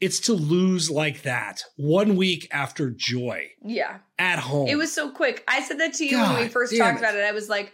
[0.00, 3.98] It's to lose like that one week after joy Yeah.
[4.18, 4.68] at home.
[4.68, 5.42] It was so quick.
[5.48, 7.00] I said that to you when we first talked it.
[7.00, 7.24] about it.
[7.24, 7.72] I was like,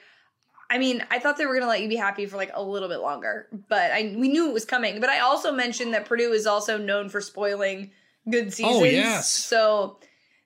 [0.71, 2.89] I mean, I thought they were gonna let you be happy for like a little
[2.89, 5.01] bit longer, but I we knew it was coming.
[5.01, 7.91] But I also mentioned that Purdue is also known for spoiling
[8.31, 8.77] good oh, seasons.
[8.77, 9.31] Oh, yes.
[9.31, 9.99] So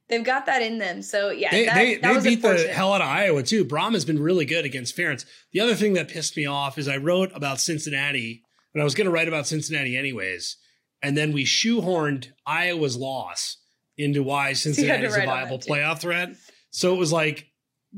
[0.09, 1.03] they've got that in them.
[1.03, 3.65] So yeah, they that, they, that they beat the hell out of Iowa too.
[3.65, 5.25] Brohm has been really good against Ferentz.
[5.53, 8.43] The other thing that pissed me off is I wrote about Cincinnati,
[8.75, 10.57] and I was going to write about Cincinnati anyways,
[11.03, 13.59] and then we shoehorned Iowa's loss
[13.99, 16.31] into why Cincinnati is a viable playoff threat.
[16.71, 17.47] So it was like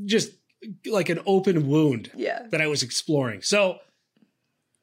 [0.05, 0.31] just
[0.87, 2.47] like an open wound Yeah.
[2.51, 3.43] that I was exploring.
[3.43, 3.79] So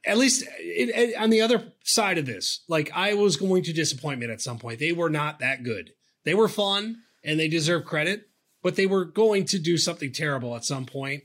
[0.05, 3.73] at least it, it- on the other side of this, like I was going to
[3.73, 4.79] disappoint me at some point.
[4.79, 5.91] They were not that good.
[6.25, 8.27] They were fun and they deserve credit,
[8.63, 11.23] but they were going to do something terrible at some point.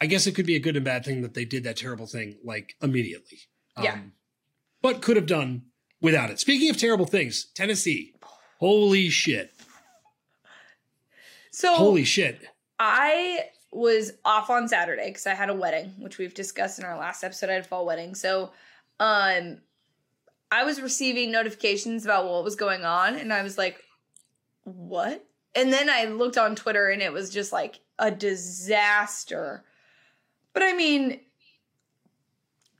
[0.00, 2.06] I guess it could be a good and bad thing that they did that terrible
[2.06, 3.38] thing like immediately.
[3.80, 3.92] Yeah.
[3.94, 4.12] Um,
[4.82, 5.66] but could have done
[6.02, 6.38] without it.
[6.38, 8.12] Speaking of terrible things, Tennessee.
[8.58, 9.54] Holy shit.
[11.50, 12.40] So Holy shit.
[12.78, 16.98] I was off on Saturday because I had a wedding, which we've discussed in our
[16.98, 17.48] last episode.
[17.48, 18.14] I had a fall wedding.
[18.14, 18.50] So
[19.00, 19.58] um
[20.50, 23.82] I was receiving notifications about what was going on, and I was like,
[24.64, 25.24] what?
[25.54, 29.64] And then I looked on Twitter and it was just like a disaster.
[30.52, 31.20] But I mean,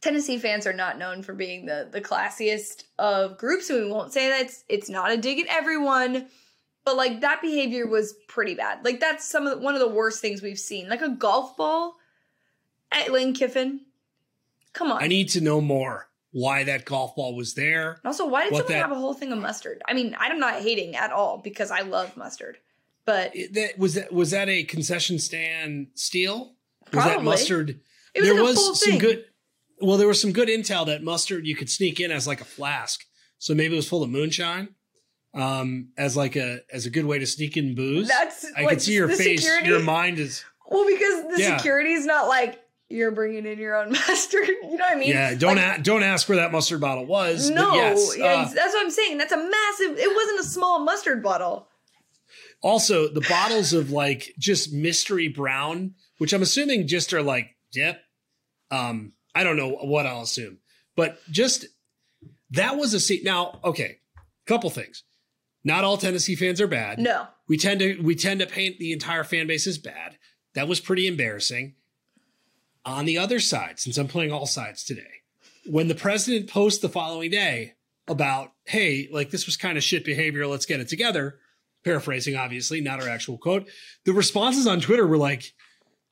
[0.03, 4.13] Tennessee fans are not known for being the the classiest of groups, and we won't
[4.13, 6.27] say that it's, it's not a dig at everyone.
[6.85, 8.85] But like that behavior was pretty bad.
[8.85, 10.89] Like that's some of the, one of the worst things we've seen.
[10.89, 11.95] Like a golf ball
[12.91, 13.83] at Lane Kiffin.
[14.73, 15.01] Come on.
[15.01, 17.91] I need to know more why that golf ball was there.
[17.93, 19.81] And also, why did someone that- have a whole thing of mustard?
[19.87, 22.59] I mean, I'm not hating at all because I love mustard,
[23.05, 26.57] but It- that was that was that a concession stand steal?
[26.93, 27.79] Was that mustard?
[28.15, 28.99] it was there like was some thing.
[28.99, 29.25] good.
[29.83, 32.45] Well, there was some good intel that mustard you could sneak in as like a
[32.45, 33.01] flask.
[33.39, 34.69] So maybe it was full of moonshine,
[35.35, 38.09] um, as like a as a good way to sneak in booze.
[38.09, 39.41] That's I like, can see your face.
[39.43, 41.57] Security, Your mind is well, because the Yeah.
[41.57, 44.47] security's not like you're bringing in your own mustard.
[44.49, 45.09] You know what I mean?
[45.09, 45.35] yeah.
[45.35, 47.51] Don't Like, a, don't ask where that mustard bottle was.
[47.51, 49.19] but No, yes, yeah, uh, that's what I'm saying.
[49.19, 49.99] That's a massive.
[49.99, 51.69] It wasn't a small mustard bottle.
[52.63, 57.99] Also, the bottles of like just mystery brown, which I'm assuming just are like dip.
[58.71, 60.59] Um, I don't know what I'll assume,
[60.97, 61.67] but just
[62.51, 63.25] that was a seat.
[63.25, 63.99] Now, okay,
[64.47, 65.05] couple things.
[65.65, 66.99] Not all Tennessee fans are bad.
[66.99, 70.19] No, We tend to we tend to paint the entire fan base as bad.
[70.55, 71.75] That was pretty embarrassing.
[72.85, 75.23] On the other side, since I'm playing all sides today,
[75.67, 77.75] when the president posts the following day
[78.09, 81.39] about, hey, like this was kind of shit behavior, let's get it together,
[81.85, 83.69] paraphrasing obviously, not our actual quote,
[84.05, 85.53] the responses on Twitter were like,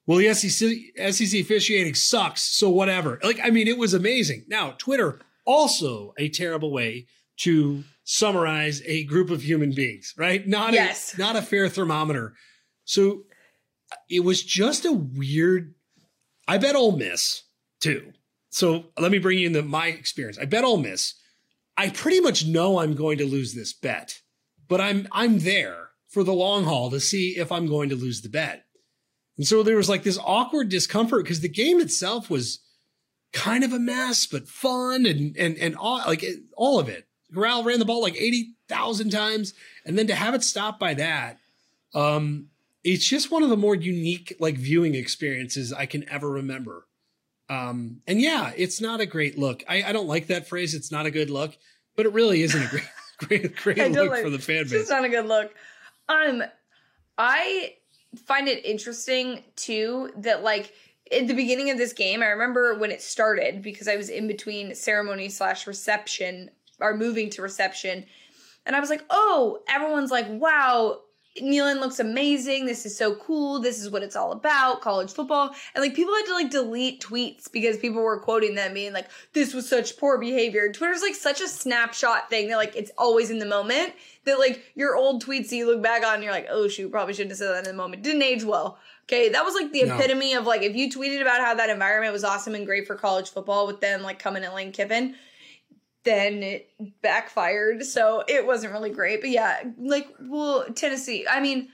[0.07, 0.71] well, the SEC,
[1.13, 3.21] SEC officiating sucks, so whatever.
[3.23, 4.45] Like, I mean, it was amazing.
[4.49, 7.07] Now, Twitter, also a terrible way
[7.43, 10.47] to summarize a group of human beings, right?
[10.47, 11.15] Not Yes.
[11.15, 12.35] a not a fair thermometer.
[12.85, 13.23] So
[14.09, 15.75] it was just a weird.
[16.49, 17.43] I bet Ole Miss
[17.81, 18.13] too.
[18.51, 20.39] So let me bring you into my experience.
[20.39, 21.15] I bet Ole Miss.
[21.77, 24.21] I pretty much know I'm going to lose this bet,
[24.69, 28.23] but I'm I'm there for the long haul to see if I'm going to lose
[28.23, 28.65] the bet.
[29.41, 32.59] And so there was like this awkward discomfort because the game itself was
[33.33, 37.07] kind of a mess, but fun and and and all, like it, all of it.
[37.33, 39.55] Corral ran the ball like eighty thousand times,
[39.87, 41.39] and then to have it stopped by that,
[41.95, 42.49] um,
[42.85, 46.87] it's just one of the more unique like viewing experiences I can ever remember.
[47.49, 49.65] Um, and yeah, it's not a great look.
[49.67, 50.75] I, I don't like that phrase.
[50.75, 51.57] It's not a good look,
[51.97, 52.85] but it really isn't a great
[53.17, 54.81] great great look like- for the fan it's base.
[54.83, 55.51] just not a good look.
[56.11, 56.43] Um,
[57.17, 57.77] I
[58.27, 60.73] find it interesting too that like
[61.13, 64.27] at the beginning of this game, I remember when it started because I was in
[64.27, 66.51] between ceremony slash reception
[66.81, 68.07] or moving to reception,
[68.67, 71.01] and I was like, oh, everyone's like, wow,
[71.39, 72.67] Neyland looks amazing.
[72.67, 73.61] This is so cool.
[73.61, 75.55] This is what it's all about, college football.
[75.75, 79.09] And like people had to like delete tweets because people were quoting them being like,
[79.33, 80.73] this was such poor behavior.
[80.73, 83.93] Twitter's like such a snapshot thing that like it's always in the moment
[84.25, 86.91] that like your old tweets that you look back on and you're like, oh shoot,
[86.91, 88.03] probably shouldn't have said that in the moment.
[88.03, 88.79] Didn't age well.
[89.05, 89.97] Okay, that was like the No.
[89.97, 92.95] epitome of like if you tweeted about how that environment was awesome and great for
[92.95, 95.17] college football with them like coming at Lane Kiffin,
[96.05, 96.71] then it
[97.03, 97.85] backfired.
[97.85, 99.21] So it wasn't really great.
[99.21, 101.27] But yeah, like well, Tennessee.
[101.29, 101.69] I mean,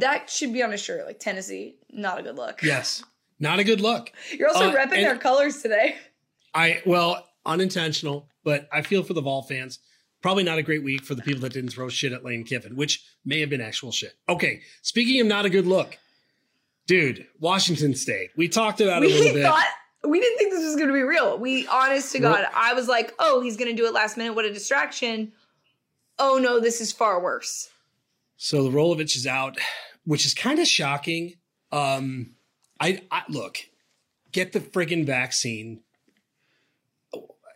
[0.00, 1.06] that should be on a shirt.
[1.06, 2.62] Like Tennessee, not a good look.
[2.62, 3.02] Yes.
[3.40, 4.12] Not a good look.
[4.32, 5.96] You're also Uh, repping their colors today.
[6.54, 9.80] I well, unintentional, but I feel for the Vol fans.
[10.24, 12.76] Probably not a great week for the people that didn't throw shit at Lane Kiffin,
[12.76, 14.14] which may have been actual shit.
[14.26, 15.98] Okay, speaking of not a good look,
[16.86, 18.30] dude, Washington State.
[18.34, 19.42] We talked about it a We little bit.
[19.42, 19.66] thought
[20.08, 21.36] we didn't think this was going to be real.
[21.36, 24.16] We, honest to Well- God, I was like, oh, he's going to do it last
[24.16, 24.32] minute.
[24.34, 25.32] What a distraction.
[26.18, 27.68] Oh no, this is far worse.
[28.38, 29.58] So the Rolovich is out,
[30.06, 31.34] which is kind of shocking.
[31.70, 32.30] Um,
[32.80, 33.58] I, I look,
[34.32, 35.80] get the friggin' vaccine.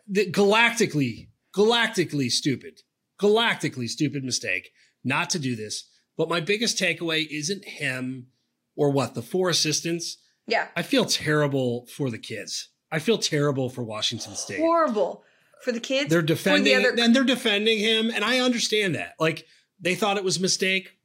[0.06, 1.28] The, galactically,
[1.58, 2.80] galactically stupid,
[3.20, 4.70] galactically stupid mistake
[5.04, 5.88] not to do this.
[6.16, 8.28] But my biggest takeaway isn't him
[8.76, 10.18] or what the four assistants.
[10.46, 12.68] Yeah, I feel terrible for the kids.
[12.90, 14.58] I feel terrible for Washington State.
[14.60, 15.24] horrible
[15.62, 16.10] for the kids.
[16.10, 17.02] They're defending the other.
[17.02, 19.14] and they're defending him, and I understand that.
[19.18, 19.46] Like
[19.80, 20.96] they thought it was a mistake.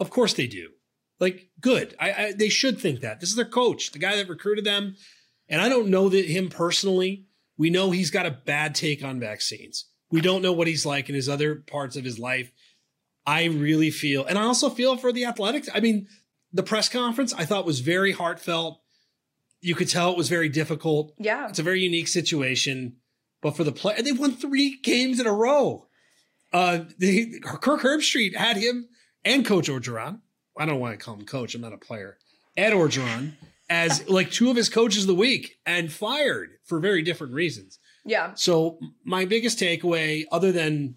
[0.00, 0.70] Of course they do.
[1.20, 1.94] Like good.
[2.00, 3.20] I, I they should think that.
[3.20, 4.96] This is their coach, the guy that recruited them.
[5.48, 7.27] And I don't know that him personally.
[7.58, 9.86] We know he's got a bad take on vaccines.
[10.10, 12.50] We don't know what he's like in his other parts of his life.
[13.26, 15.68] I really feel, and I also feel for the athletics.
[15.74, 16.06] I mean,
[16.52, 18.80] the press conference I thought was very heartfelt.
[19.60, 21.12] You could tell it was very difficult.
[21.18, 22.96] yeah, It's a very unique situation,
[23.42, 25.88] but for the play, they won three games in a row.
[26.52, 28.88] Uh, the Kirk Herbstreit had him
[29.24, 30.20] and Coach Orgeron.
[30.56, 31.54] I don't want to call him coach.
[31.54, 32.16] I'm not a player.
[32.56, 33.32] Ed Orgeron
[33.68, 37.78] as like two of his coaches of the week and fired for very different reasons.
[38.04, 38.32] yeah.
[38.34, 40.96] So my biggest takeaway, other than,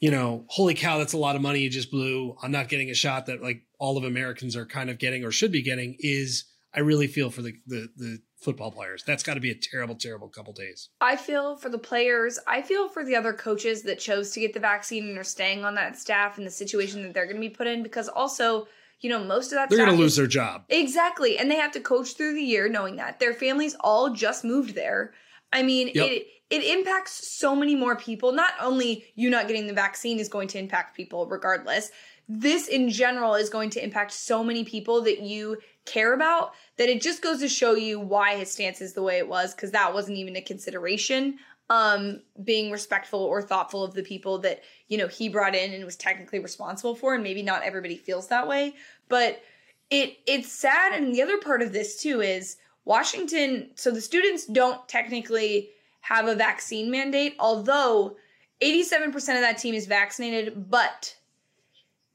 [0.00, 2.36] you know, holy cow, that's a lot of money you just blew.
[2.42, 5.30] I'm not getting a shot that like all of Americans are kind of getting or
[5.30, 5.96] should be getting.
[6.00, 6.44] Is
[6.74, 9.02] I really feel for the the, the football players.
[9.06, 10.90] That's got to be a terrible, terrible couple days.
[11.00, 12.38] I feel for the players.
[12.46, 15.64] I feel for the other coaches that chose to get the vaccine and are staying
[15.64, 18.68] on that staff and the situation that they're going to be put in because also,
[19.00, 20.64] you know, most of that They're going to is- lose their job.
[20.68, 21.38] Exactly.
[21.38, 23.20] And they have to coach through the year knowing that.
[23.20, 25.12] Their families all just moved there.
[25.52, 26.10] I mean, Yep.
[26.10, 28.30] it it impacts so many more people.
[28.32, 31.90] Not only you not getting the vaccine is going to impact people regardless.
[32.28, 36.88] This in general is going to impact so many people that you care about that
[36.88, 39.72] it just goes to show you why his stance is the way it was because
[39.72, 41.38] that wasn't even a consideration
[41.70, 45.84] um being respectful or thoughtful of the people that you know he brought in and
[45.84, 48.74] was technically responsible for and maybe not everybody feels that way
[49.08, 49.42] but
[49.90, 50.92] it it's sad.
[50.92, 55.70] And the other part of this too is Washington so the students don't technically
[56.00, 58.16] have a vaccine mandate although
[58.62, 61.16] 87% of that team is vaccinated but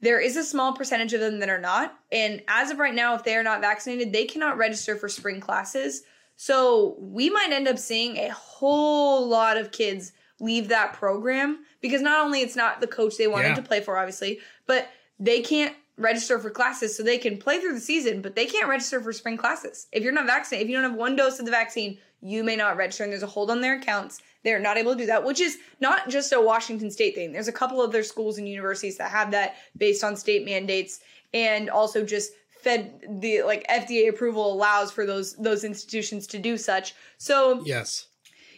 [0.00, 1.96] there is a small percentage of them that are not.
[2.10, 5.40] And as of right now if they are not vaccinated they cannot register for spring
[5.40, 6.02] classes.
[6.36, 10.12] So we might end up seeing a whole lot of kids
[10.42, 13.54] leave that program because not only it's not the coach they wanted Yeah.
[13.54, 14.88] to play for obviously but
[15.18, 18.68] they can't register for classes so they can play through the season but they can't
[18.68, 21.44] register for spring classes if you're not vaccinated if you don't have one dose of
[21.44, 24.76] the vaccine you may not register and there's a hold on their accounts they're not
[24.76, 27.80] able to do that which is not just a washington state thing there's a couple
[27.80, 31.00] other schools and universities that have that based on state mandates
[31.34, 32.32] and also just
[32.62, 38.06] fed the like fda approval allows for those those institutions to do such so Yes.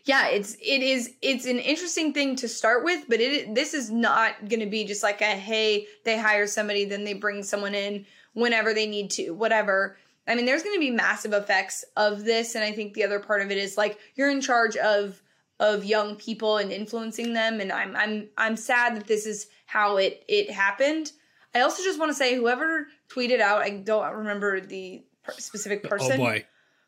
[0.04, 3.90] Yeah it's it is it's an interesting thing to start with but it this is
[3.90, 7.74] not going to be just like a hey they hire somebody then they bring someone
[7.74, 9.96] in whenever they need to whatever.
[10.26, 13.20] I mean there's going to be massive effects of this and i think the other
[13.20, 15.20] part of it is like you're in charge of
[15.60, 19.96] of young people and influencing them and i'm i'm i'm sad that this is how
[19.96, 21.12] it it happened.
[21.56, 25.04] I also just want to say whoever tweeted out i don't remember the
[25.38, 26.12] specific oh, person.
[26.20, 26.44] Oh boy.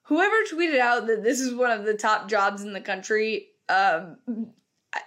[0.07, 4.17] Whoever tweeted out that this is one of the top jobs in the country um
[4.93, 5.01] I,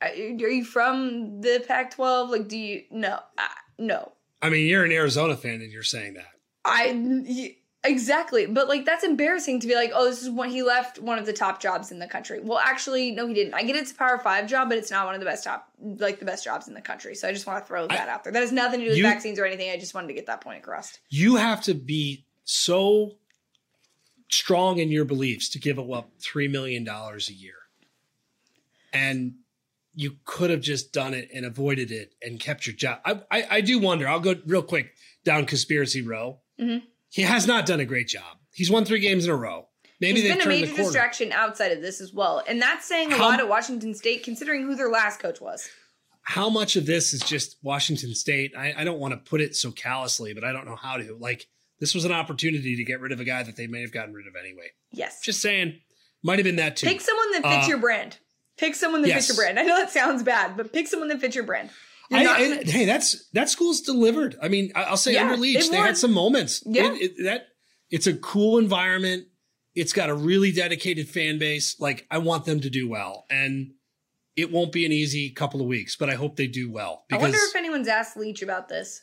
[0.00, 0.08] I,
[0.40, 4.12] are you from the pac 12 like do you no I, no.
[4.42, 6.26] I mean, you're an Arizona fan and you're saying that.
[6.64, 8.46] i exactly.
[8.46, 11.26] But like that's embarrassing to be like oh this is when he left one of
[11.26, 12.40] the top jobs in the country.
[12.40, 13.54] Well actually no he didn't.
[13.54, 15.68] I get it's a power five job but it's not one of the best top
[15.80, 17.14] like the best jobs in the country.
[17.14, 18.32] So i just want to throw that out there.
[18.32, 19.70] That has nothing to do with You- vaccines or anything.
[19.70, 20.98] I just wanted to get that point across.
[21.08, 23.12] You have to be so
[24.28, 27.54] strong in your beliefs to give up $3 million a year.
[28.92, 29.34] And
[29.94, 33.00] you could have just done it and avoided it and kept your job.
[33.04, 34.06] I, I, I do wonder.
[34.08, 34.92] I'll go real quick
[35.24, 36.40] down conspiracy row.
[36.60, 36.82] Mhm.
[37.10, 38.36] He has not done a great job.
[38.52, 39.68] He's won three games in a row.
[40.00, 42.42] Maybe He's been a major distraction outside of this as well.
[42.46, 45.68] And that's saying a How- lot at Washington State, considering who their last coach was.
[46.22, 48.52] How much of this is just Washington State?
[48.58, 51.16] I, I don't want to put it so callously, but I don't know how to.
[51.18, 51.46] Like
[51.80, 54.14] this was an opportunity to get rid of a guy that they may have gotten
[54.14, 54.68] rid of anyway.
[54.92, 55.20] Yes.
[55.22, 55.78] Just saying,
[56.22, 56.86] might have been that too.
[56.86, 58.18] Pick someone that fits Uh, your brand.
[58.58, 59.26] Pick someone that yes.
[59.26, 59.58] fits your brand.
[59.58, 61.70] I know that sounds bad, but pick someone that fits your brand.
[62.10, 64.36] I, not gonna- hey, that's that school's delivered.
[64.40, 65.84] I mean, I- I'll say Yeah, under Leach, won.
[65.86, 66.62] had some moments.
[66.64, 66.92] Yeah.
[66.94, 67.48] It- it- that
[67.90, 69.26] it's a cool environment.
[69.74, 71.78] It's got a really dedicated fan base.
[71.80, 73.72] Like I want them to do well, and
[74.36, 77.16] it won't be an easy couple of weeks, but I hope they do well I
[77.16, 79.02] wonder if anyone's asked Leach about this.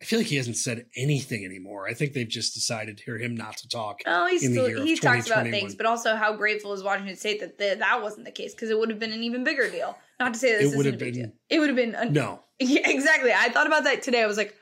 [0.00, 1.86] I feel like he hasn't said anything anymore.
[1.86, 4.00] I think they've just decided for him not to talk.
[4.06, 7.58] Oh, he's still he talks about things, but also how grateful is Washington State that
[7.58, 9.98] the, that wasn't the case because it would have been an even bigger deal.
[10.18, 11.32] Not to say that this It would have a big been- deal.
[11.50, 13.30] It would have been un- No, Yeah, exactly.
[13.32, 14.22] I thought about that today.
[14.22, 14.54] I was like,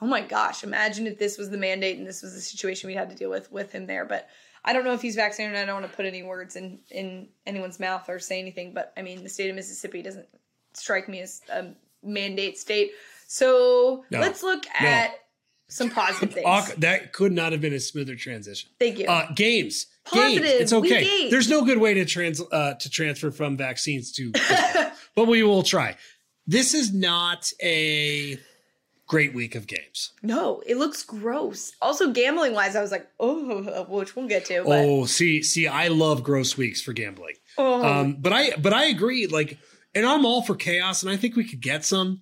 [0.00, 2.94] oh my gosh, imagine if this was the mandate and this was the situation we
[2.94, 4.06] had to deal with with him there.
[4.06, 4.28] But
[4.64, 5.56] I don't know if he's vaccinated.
[5.56, 8.72] and I don't want to put any words in in anyone's mouth or say anything.
[8.72, 10.26] But I mean, the state of Mississippi doesn't
[10.72, 11.66] strike me as a
[12.02, 12.92] mandate state.
[13.26, 14.20] So No.
[14.20, 14.86] let's look No.
[14.88, 15.10] at
[15.68, 16.74] some positive things.
[16.78, 18.70] That could not have been a smoother transition.
[18.78, 19.06] Thank you.
[19.06, 20.60] Uh, games, Positive, games.
[20.60, 21.28] It's okay.
[21.30, 24.30] There's no good way to trans uh, to transfer from vaccines to,
[25.16, 25.96] but we will try.
[26.46, 28.38] This is not a
[29.08, 30.12] great week of games.
[30.22, 31.72] no, it looks gross.
[31.82, 34.62] Also, gambling wise, I was like, oh, which we'll get to.
[34.64, 37.34] But, Oh, see, see, I love gross weeks for gambling.
[37.58, 39.26] oh, Um, but I, but I agree.
[39.26, 39.58] Like,
[39.94, 42.20] and I'm all for chaos, and I think we could get some.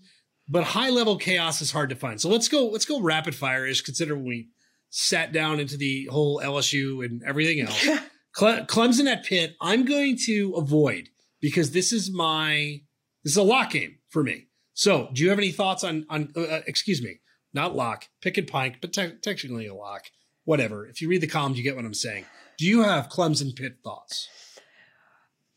[0.48, 2.20] But high level chaos is hard to find.
[2.20, 2.66] So let's go.
[2.68, 3.80] Let's go rapid fire ish.
[3.80, 4.48] Consider when we
[4.90, 7.88] sat down into the whole LSU and everything else.
[8.36, 9.56] Cle- Clemson at Pitt.
[9.60, 11.08] I'm going to avoid
[11.40, 12.80] because this is my
[13.22, 14.48] this is a lock game for me.
[14.74, 16.32] So, do you have any thoughts on on?
[16.36, 17.20] Uh, uh, excuse me,
[17.54, 20.04] not lock, pick and pike, but te- technically a lock.
[20.44, 20.86] Whatever.
[20.86, 22.26] If you read the column, you get what I'm saying.
[22.58, 24.28] Do you have Clemson Pitt thoughts?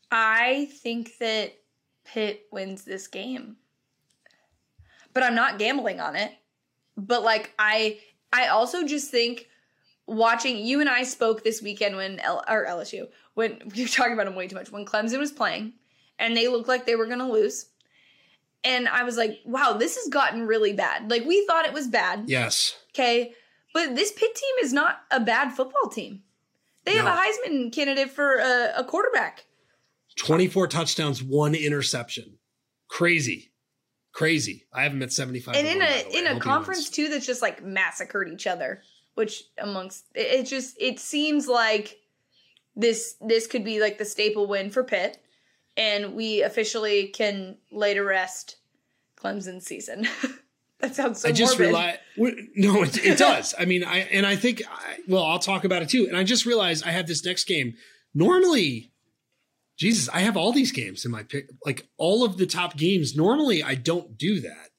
[0.09, 1.53] I think that
[2.05, 3.57] Pitt wins this game.
[5.17, 6.31] But I'm not gambling on it.
[6.95, 7.97] But like I
[8.31, 9.47] I also just think
[10.05, 14.13] watching you and I spoke this weekend when L, or LSU when we were talking
[14.13, 15.73] about them way too much when Clemson was playing
[16.19, 17.65] and they looked like they were going to lose.
[18.63, 21.09] And I was like, wow, this has gotten really bad.
[21.09, 22.25] Like we thought it was bad.
[22.27, 22.77] Yes.
[22.91, 23.33] Okay.
[23.73, 26.21] But this Pitt team is not a bad football team.
[26.85, 29.45] They have a Heisman candidate for a, a quarterback.
[30.15, 32.37] 24 touchdowns, one interception.
[32.87, 33.49] Crazy.
[34.17, 34.65] Crazy.
[34.73, 35.55] I haven't met 75.
[35.55, 38.81] and in a in a conference too that's just like massacred each other
[39.13, 41.99] which amongst it, it just it seems like
[42.75, 45.19] this this could be like the staple win for pitt
[45.77, 48.55] and we officially can lay to rest
[49.21, 50.07] clemson's season
[50.79, 51.99] that sounds so I just realized.
[52.17, 53.53] No, it, it does.
[53.59, 54.63] I mean, I and I think.
[54.67, 56.07] I, well, I'll talk about it too.
[56.07, 57.75] And I just realized I have this next game.
[58.13, 58.91] Normally,
[59.77, 61.49] Jesus, I have all these games in my pick.
[61.65, 63.15] Like all of the top games.
[63.15, 64.69] Normally, I don't do that.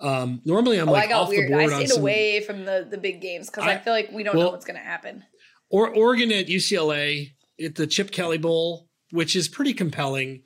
[0.00, 1.50] Um, normally, I'm oh, like I got off weird.
[1.50, 2.02] the I board on stayed some.
[2.02, 4.52] away from the the big games because I, I- feel like we don't well- know
[4.52, 5.24] what's going to happen.
[5.70, 7.32] or Oregon at UCLA
[7.62, 10.42] at the Chip Kelly Bowl, which is pretty compelling.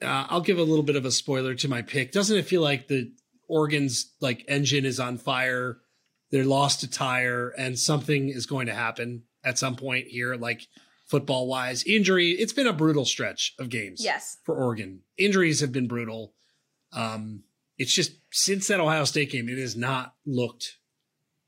[0.00, 2.12] Uh, I'll give a little bit of a spoiler to my pick.
[2.12, 3.10] Doesn't it feel like the
[3.48, 5.78] Oregon's like engine is on fire?
[6.30, 10.60] They're lost a tire, and something is going to happen at some point here, like
[11.08, 11.82] football wise.
[11.84, 12.30] Injury.
[12.30, 14.38] It's been a brutal stretch of games Yes.
[14.44, 15.00] for Oregon.
[15.16, 16.34] Injuries have been brutal.
[16.92, 17.42] Um,
[17.78, 20.76] it's just since that Ohio State game, it has not looked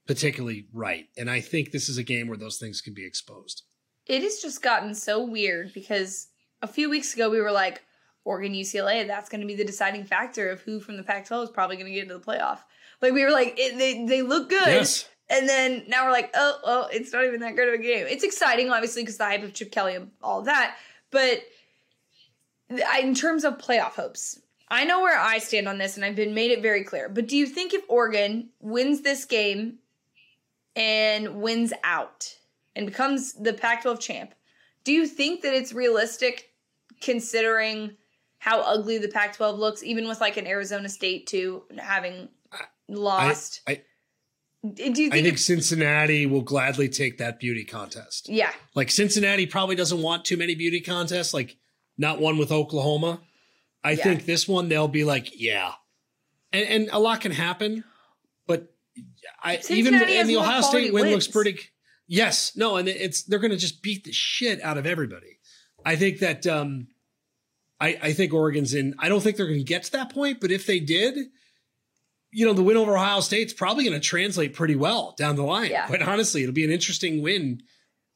[0.06, 1.06] particularly right.
[1.16, 3.62] And I think this is a game where those things can be exposed.
[4.06, 6.28] It has just gotten so weird because
[6.62, 7.82] a few weeks ago we were like,
[8.24, 11.44] Oregon UCLA, that's going to be the deciding factor of who from the Pac 12
[11.44, 12.58] is probably going to get into the playoff.
[13.00, 14.66] Like we were like, it, they, they look good.
[14.66, 15.08] Yes.
[15.30, 18.06] And then now we're like, oh, well, it's not even that good of a game.
[18.08, 20.76] It's exciting, obviously, because the hype of Chip Kelly and all of that.
[21.10, 21.42] But
[23.00, 26.34] in terms of playoff hopes, I know where I stand on this, and I've been
[26.34, 27.08] made it very clear.
[27.08, 29.78] But do you think if Oregon wins this game
[30.74, 32.36] and wins out
[32.74, 34.34] and becomes the Pac-12 champ,
[34.82, 36.50] do you think that it's realistic,
[37.00, 37.96] considering
[38.38, 42.28] how ugly the Pac-12 looks, even with like an Arizona State too having
[42.88, 43.62] lost?
[43.66, 43.82] I,
[44.62, 45.14] do you think?
[45.14, 48.28] I think Cincinnati will gladly take that beauty contest.
[48.28, 51.56] yeah, Like Cincinnati probably doesn't want too many beauty contests, like
[51.96, 53.20] not one with Oklahoma.
[53.82, 54.04] I Yeah.
[54.04, 55.72] think this one they'll be like, yeah.
[56.52, 57.84] And and a lot can happen,
[58.46, 58.74] but
[59.42, 61.58] I even Cincinnati has and the Ohio State win looks pretty
[62.06, 65.38] Yes, no, and it's they're going to just beat the shit out of everybody.
[65.86, 66.88] I think that um
[67.80, 68.94] I, I think Oregon's in.
[68.98, 71.16] I don't think they're going to get to that point, but if they did,
[72.32, 75.42] you know, the win over Ohio State's probably going to translate pretty well down the
[75.42, 75.70] line.
[75.70, 75.86] Yeah.
[75.86, 77.60] Quite honestly, it'll be an interesting win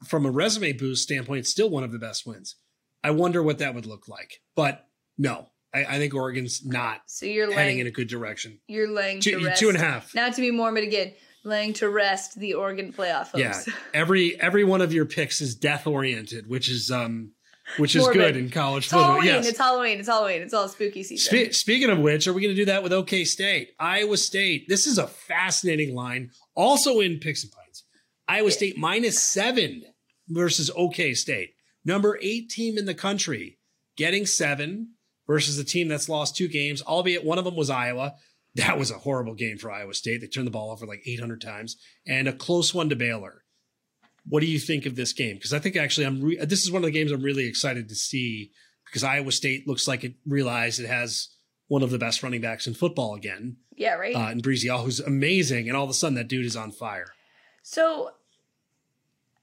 [0.06, 1.40] from a resume boost standpoint.
[1.40, 2.56] It's still one of the best wins.
[3.02, 4.86] I wonder what that would look like, but
[5.18, 8.60] no, I, I think Oregon's not So you're heading laying in a good direction.
[8.68, 9.60] you're laying Two, to rest.
[9.60, 10.14] two and a half.
[10.14, 11.12] Not to be morbid again,
[11.44, 13.38] laying to rest the Oregon playoff hopes.
[13.38, 13.60] Yeah,
[13.94, 17.32] every every one of your picks is death oriented, which is um,
[17.78, 19.12] which is good in college It's football.
[19.12, 19.26] Halloween.
[19.26, 19.48] Yes.
[19.48, 19.98] It's Halloween.
[19.98, 20.42] It's Halloween.
[20.42, 21.46] It's all spooky season.
[21.46, 23.70] Spe- speaking of which, are we going to do that with OK State?
[23.78, 24.66] Iowa State.
[24.68, 26.30] This is a fascinating line.
[26.54, 27.84] Also in Picks and Pints.
[28.28, 29.82] Iowa State minus seven
[30.28, 31.50] versus OK State.
[31.84, 33.58] Number eight team in the country
[33.96, 34.94] getting seven
[35.26, 38.14] versus a team that's lost two games, albeit one of them was Iowa.
[38.56, 40.20] That was a horrible game for Iowa State.
[40.20, 43.43] They turned the ball over like 800 times and a close one to Baylor.
[44.26, 45.36] What do you think of this game?
[45.36, 47.88] Because I think actually I'm re- this is one of the games I'm really excited
[47.88, 48.52] to see
[48.86, 51.28] because Iowa State looks like it realized it has
[51.68, 54.14] one of the best running backs in football again, yeah, right.
[54.14, 56.70] uh, in Breezy Hall, who's amazing, and all of a sudden that dude is on
[56.70, 57.08] fire.
[57.62, 58.12] So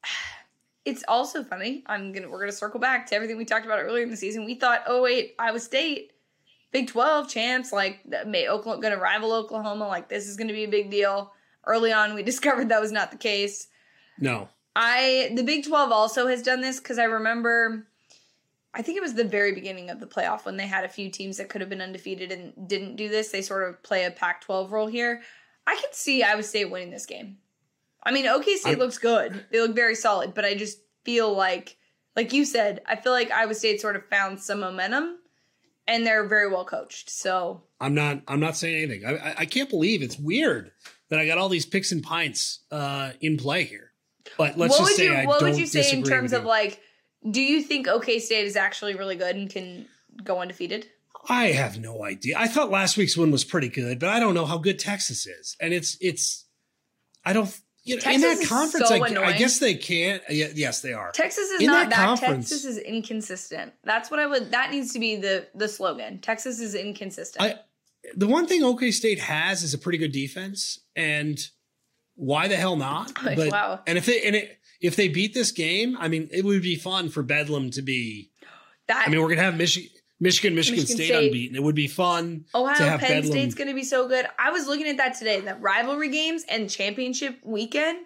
[0.86, 1.84] it's also funny.
[1.88, 4.46] I'm gonna we're gonna circle back to everything we talked about earlier in the season.
[4.46, 6.12] We thought, oh wait, Iowa State,
[6.72, 10.70] Big Twelve champs, like may Oklahoma gonna rival Oklahoma, like this is gonna be a
[10.70, 11.34] big deal.
[11.66, 13.68] Early on, we discovered that was not the case.
[14.20, 17.88] No, I the Big 12 also has done this because I remember
[18.74, 21.10] I think it was the very beginning of the playoff when they had a few
[21.10, 23.30] teams that could have been undefeated and didn't do this.
[23.30, 25.22] They sort of play a Pac 12 role here.
[25.68, 27.38] I could see Iowa State winning this game.
[28.04, 29.46] I mean, OK State I'm- looks good.
[29.52, 31.78] They look very solid, but I just feel like,
[32.16, 35.18] like you said, I feel like Iowa State sort of found some momentum
[35.88, 37.10] and they're very well coached.
[37.10, 38.22] So I'm not.
[38.28, 39.06] I'm not saying anything.
[39.06, 40.72] I, I, I can't believe it's weird
[41.10, 43.91] that I got all these picks and pints uh, in play here.
[44.38, 46.44] But let's what just would say you I what would you say in terms of
[46.44, 46.48] you.
[46.48, 46.82] like
[47.30, 49.88] do you think OK State is actually really good and can
[50.24, 50.88] go undefeated?
[51.30, 52.36] I have no idea.
[52.38, 55.28] I thought last week's one was pretty good, but I don't know how good Texas
[55.28, 56.46] is, and it's it's.
[57.24, 57.56] I don't.
[57.84, 60.22] You know, in that conference, so I, I guess they can't.
[60.30, 61.12] Uh, yeah, yes, they are.
[61.12, 63.74] Texas is In not that conference- Texas is inconsistent.
[63.84, 64.52] That's what I would.
[64.52, 66.20] That needs to be the the slogan.
[66.20, 67.44] Texas is inconsistent.
[67.44, 67.60] I-
[68.16, 71.40] the one thing OK State has is a pretty good defense, and
[72.22, 73.12] why the hell not?
[73.24, 73.80] Like, But wow.
[73.88, 76.76] and if they and it, if they beat this game, I mean, it would be
[76.76, 78.30] fun for Bedlam to be.
[78.88, 81.28] that I mean, we're gonna have Michigan, Michigan, Michigan, Michigan State, State.
[81.28, 81.56] unbeaten.
[81.56, 83.32] It would be fun to Ohio have Penn Bedlam.
[83.32, 84.28] State's going to be so good.
[84.38, 85.40] I was looking at that today.
[85.42, 88.06] That rivalry games and championship weekend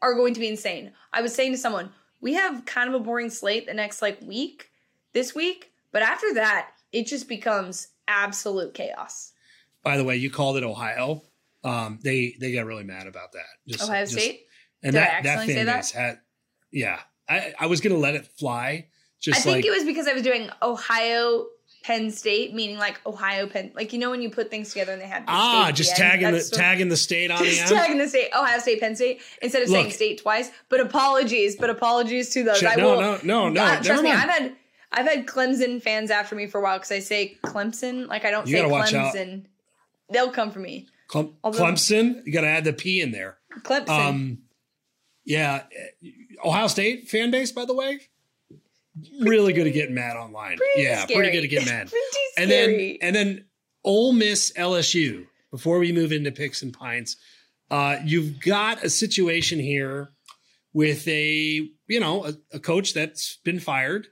[0.00, 0.92] are going to be insane.
[1.12, 1.90] I was saying to someone,
[2.20, 4.70] we have kind of a boring slate the next like week,
[5.12, 9.32] this week, but after that, it just becomes absolute chaos.
[9.82, 11.22] By the way, you called it Ohio.
[11.66, 13.46] Um, they they got really mad about that.
[13.66, 14.46] Just, Ohio just- State.
[14.82, 15.76] and Did I that that accidentally say fan that?
[15.76, 16.18] base had.
[16.72, 18.86] Yeah, I I was gonna let it fly.
[19.20, 21.46] Just I think like it was because I was doing Ohio
[21.82, 25.00] Penn State, meaning like Ohio Penn, like you know when you put things together and
[25.00, 27.38] they had the ah, just the tagging the That's sort of- tagging the state on
[27.42, 27.70] the just end.
[27.70, 30.50] tagging the state, Ohio State, Penn State, instead of saying state twice.
[30.68, 32.58] But apologies, but apologies to those.
[32.58, 34.10] Shit, I no, will, no, no, no, Uh, trust me.
[34.10, 34.54] I've had
[34.92, 38.30] I've had Clemson fans after me for a while because I say Clemson, like I
[38.30, 39.14] don't You say gotta watch out.
[39.14, 39.46] Clemson.
[40.10, 40.86] They'll come for me.
[41.14, 43.38] Although- Clemson, you got to add the P in there.
[43.62, 43.88] Clemson.
[43.88, 44.38] Um,
[45.24, 45.64] yeah,
[46.44, 47.98] Ohio State fan base, by the way,
[49.20, 50.56] really good at getting mad online.
[50.56, 51.16] pretty yeah, scary.
[51.16, 51.92] pretty good at getting mad.
[52.38, 53.44] and then and then
[53.84, 55.26] Ole Miss LSU.
[55.50, 57.16] Before we move into picks and pints,
[57.70, 60.10] uh, you've got a situation here
[60.72, 64.08] with a you know a, a coach that's been fired,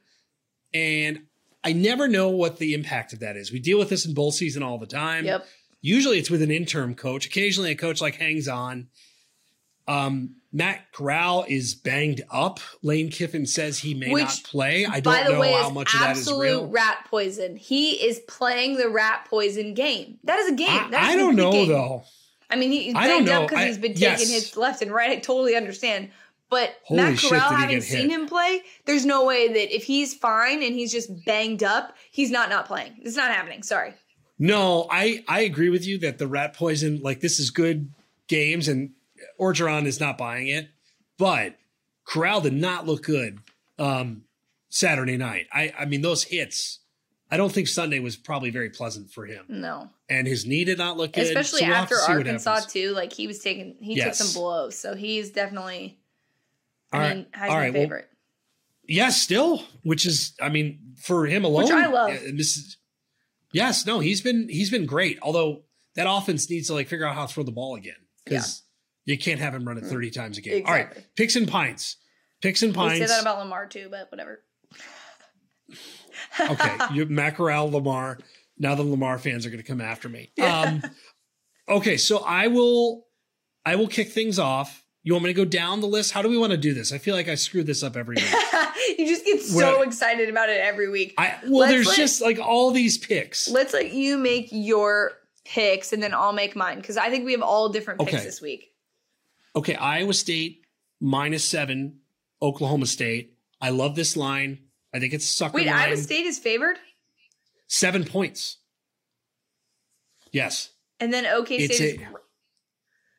[0.73, 1.25] and
[1.63, 3.53] I never know what the impact of that is.
[3.53, 5.25] We deal with this in bowl season all the time.
[5.25, 5.47] yep.
[5.85, 7.27] Usually it's with an interim coach.
[7.27, 8.89] Occasionally a coach like hangs on.
[9.87, 12.59] Um, Matt Corral is banged up.
[12.83, 14.87] Lane Kiffin says he may Which, not play.
[14.87, 16.69] I By don't the know way, how much of that is real.
[16.69, 17.57] rat poison.
[17.57, 20.17] He is playing the rat poison game.
[20.25, 20.69] That is a game.
[20.71, 21.69] I, That is I a don't know game.
[21.69, 22.05] though.
[22.49, 24.31] I mean, he's I don't banged up because he's been taking yes.
[24.31, 25.11] hits left and right.
[25.11, 26.11] I totally understand.
[26.49, 30.63] But Holy Matt Corral, having seen him play, there's no way that if he's fine
[30.63, 32.95] and he's just banged up, he's not not playing.
[33.03, 33.63] It's not happening.
[33.63, 33.93] Sorry.
[34.39, 37.91] No, I I agree with you that the rat poison like this is good
[38.27, 38.91] games and
[39.41, 40.69] Orgeron is not buying it,
[41.19, 41.57] but
[42.05, 43.39] Corral did not look good
[43.79, 44.25] um,
[44.71, 45.47] Saturday night.
[45.53, 46.81] I I mean those hits.
[47.31, 49.89] I don't think Sunday was probably very pleasant for him, No.
[50.09, 51.25] and his knee did not look good.
[51.25, 52.93] Especially so we'll after to see what Arkansas too.
[52.93, 54.19] Like he was taking he Yes.
[54.19, 54.77] took some blows.
[54.77, 55.99] So he's definitely
[56.93, 57.73] I mean, right, Heisman all right.
[57.73, 58.09] Well, favorite.
[58.87, 62.11] yes, still, which is I mean for him alone, Which I love.
[62.11, 62.77] uh, This is,
[63.55, 65.19] yes, no, he's been he's been great.
[65.23, 65.63] Although
[65.95, 67.95] that offense needs to like figure out how to throw the ball again
[68.25, 68.63] because
[69.07, 70.65] you can't have him run it thirty times a game.
[70.67, 71.01] All Exactly.
[71.03, 71.97] right, picks and pints,
[72.43, 74.43] picks and we say that about Lamar too, but whatever.
[76.51, 78.19] okay, you Matt Corral, Lamar.
[78.59, 80.31] Now the Lamar fans are going to come after me.
[80.37, 80.61] Yeah.
[80.61, 80.83] Um,
[81.69, 83.07] okay, so I will,
[83.67, 84.84] I will kick things off.
[85.05, 86.13] You want me to go down the list?
[86.13, 86.91] How do we want to do this?
[86.91, 88.25] I feel like I screw this up every week.
[88.99, 89.87] you just get so What?
[89.87, 91.13] excited about it every week.
[91.19, 93.47] I well, Let's there's let- just like all these picks.
[93.49, 95.13] Let's let you make your
[95.45, 98.25] picks and then I'll make mine because I think we have all different picks Okay.
[98.25, 98.73] this week.
[99.55, 100.65] Okay, Iowa State
[101.03, 101.99] minus seven,
[102.41, 103.37] Oklahoma State.
[103.61, 104.59] I love this line.
[104.95, 105.77] I think it's sucker Wait, line.
[105.77, 106.79] Iowa State is favored,
[107.67, 108.57] Seven points.
[110.33, 112.09] Yes, and then OK State is a-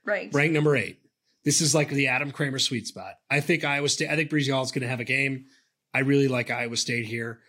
[0.03, 0.33] ranked.
[0.33, 0.99] ranked number eight.
[1.45, 3.13] This is like the Adam Kramer sweet spot.
[3.29, 4.09] I think Iowa State.
[4.09, 5.45] I think Breezy Hall is going to have a game.
[5.93, 7.39] I really like Iowa State here.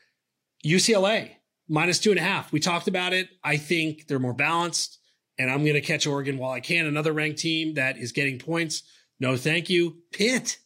[0.65, 1.31] UCLA
[1.69, 2.53] minus two and a half.
[2.53, 3.29] We talked about it.
[3.43, 4.99] I think they're more balanced,
[5.39, 6.87] and I'm going to catch Oregon while I can.
[6.87, 8.83] Another ranked team that is getting points.
[9.19, 9.97] No, thank you.
[10.13, 10.59] Pitt.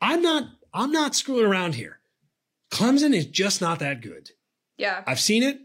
[0.00, 0.44] I'm not.
[0.72, 1.98] I'm not screwing around here.
[2.72, 4.30] Clemson is just not that good.
[4.78, 5.58] Yeah, I've seen it.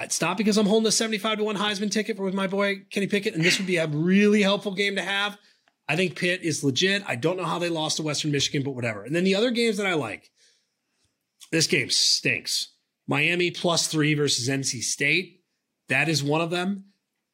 [0.00, 2.82] It's not because I'm holding a 75 to 1 Heisman ticket for with my boy
[2.90, 5.38] Kenny Pickett, and this would be a really helpful game to have.
[5.88, 7.02] I think Pitt is legit.
[7.06, 9.04] I don't know how they lost to Western Michigan, but whatever.
[9.04, 10.30] And then the other games that I like.
[11.50, 12.74] This game stinks.
[13.06, 15.42] Miami plus three versus NC State.
[15.88, 16.84] That is one of them.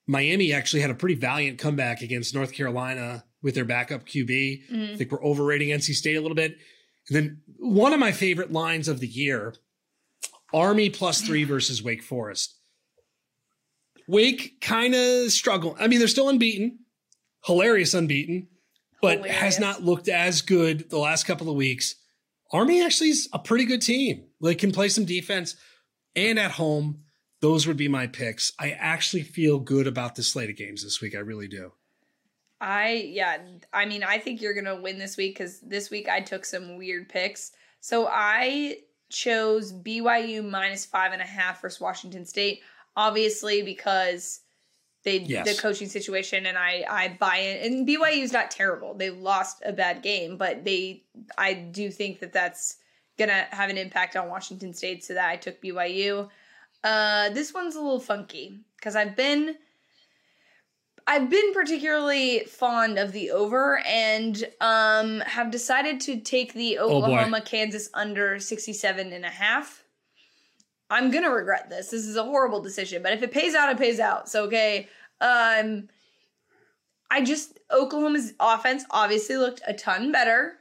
[0.07, 4.63] Miami actually had a pretty valiant comeback against North Carolina with their backup QB.
[4.71, 4.99] I Mhm.
[4.99, 6.57] think we're overrating NC State a little bit.
[7.09, 9.55] And then one of my favorite lines of the year
[10.53, 12.55] Army plus three versus Wake Forest.
[14.07, 15.77] Wake kind of struggle.
[15.81, 16.79] I mean, they're still unbeaten,
[17.45, 18.49] hilarious unbeaten,
[19.01, 19.37] but Hilarious.
[19.37, 21.97] has not looked as good the last couple of weeks.
[22.53, 24.25] Army actually is a pretty good team.
[24.41, 25.57] They can play some defense
[26.15, 27.01] and at home.
[27.41, 28.53] Those would be my picks.
[28.59, 31.15] I actually feel good about the slate of games this week.
[31.15, 31.73] I really do.
[32.61, 33.39] I yeah,
[33.73, 36.79] I mean, I think you're gonna win this week because this week I took some
[36.79, 37.51] weird picks.
[37.81, 38.79] So I
[39.11, 42.61] chose BYU minus five and a half versus Washington State,
[42.97, 44.41] obviously because
[45.05, 45.55] they Yes.
[45.55, 47.67] the coaching situation, and I I buy it.
[47.71, 51.05] And BYU's not terrible; they lost a bad game, but they
[51.39, 52.79] I do think that that's
[53.19, 56.29] gonna have an impact on Washington State, so that I took BYU.
[56.83, 59.57] Uh, this one's a little funky because I've been.
[61.07, 66.89] I've been particularly fond of the over and um, have decided to take the Oh.
[67.03, 69.84] Oklahoma Kansas under 67 and a half.
[70.91, 71.91] I'm to regret this.
[71.91, 74.28] This is a horrible decision, but if it pays out, it pays out.
[74.28, 74.89] So, okay.
[75.20, 75.89] Um,
[77.11, 80.59] I just, Oklahoma's offense obviously looked a ton better.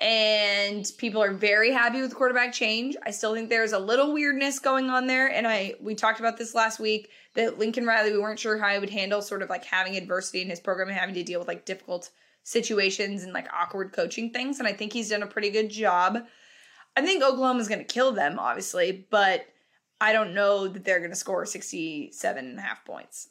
[0.00, 2.96] And people are very happy with quarterback change.
[3.02, 5.26] I still think there's a little weirdness going on there.
[5.28, 8.72] And I we talked about this last week that Lincoln Riley, we weren't sure how
[8.72, 11.38] he would handle sort of like having adversity in his program and having to deal
[11.38, 12.10] with like difficult
[12.44, 14.58] situations and like awkward coaching things.
[14.58, 16.20] And I think he's done a pretty good job.
[16.96, 19.46] I think Oklahoma's going to kill them, obviously, but
[20.00, 23.28] I don't know that they're going to score 67 and a half points.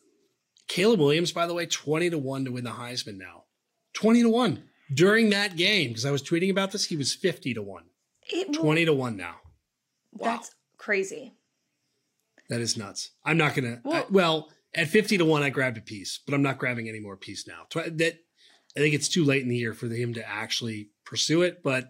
[0.67, 3.45] Caleb Williams, by the way, 20 to 1 to win the Heisman now.
[3.93, 7.53] 20 to 1 during that game, because I was tweeting about this, he was 50
[7.55, 7.83] to 1.
[8.31, 9.35] It, 20 to 1 now.
[10.13, 10.25] Wow.
[10.25, 11.33] That's crazy.
[12.49, 13.11] That is nuts.
[13.25, 16.33] I'm not going to, Well- well, at 50 to 1, I grabbed a piece, but
[16.35, 17.65] I'm not grabbing any more piece now.
[17.73, 18.19] That
[18.77, 21.89] I think it's too late in the year for him to actually pursue it, but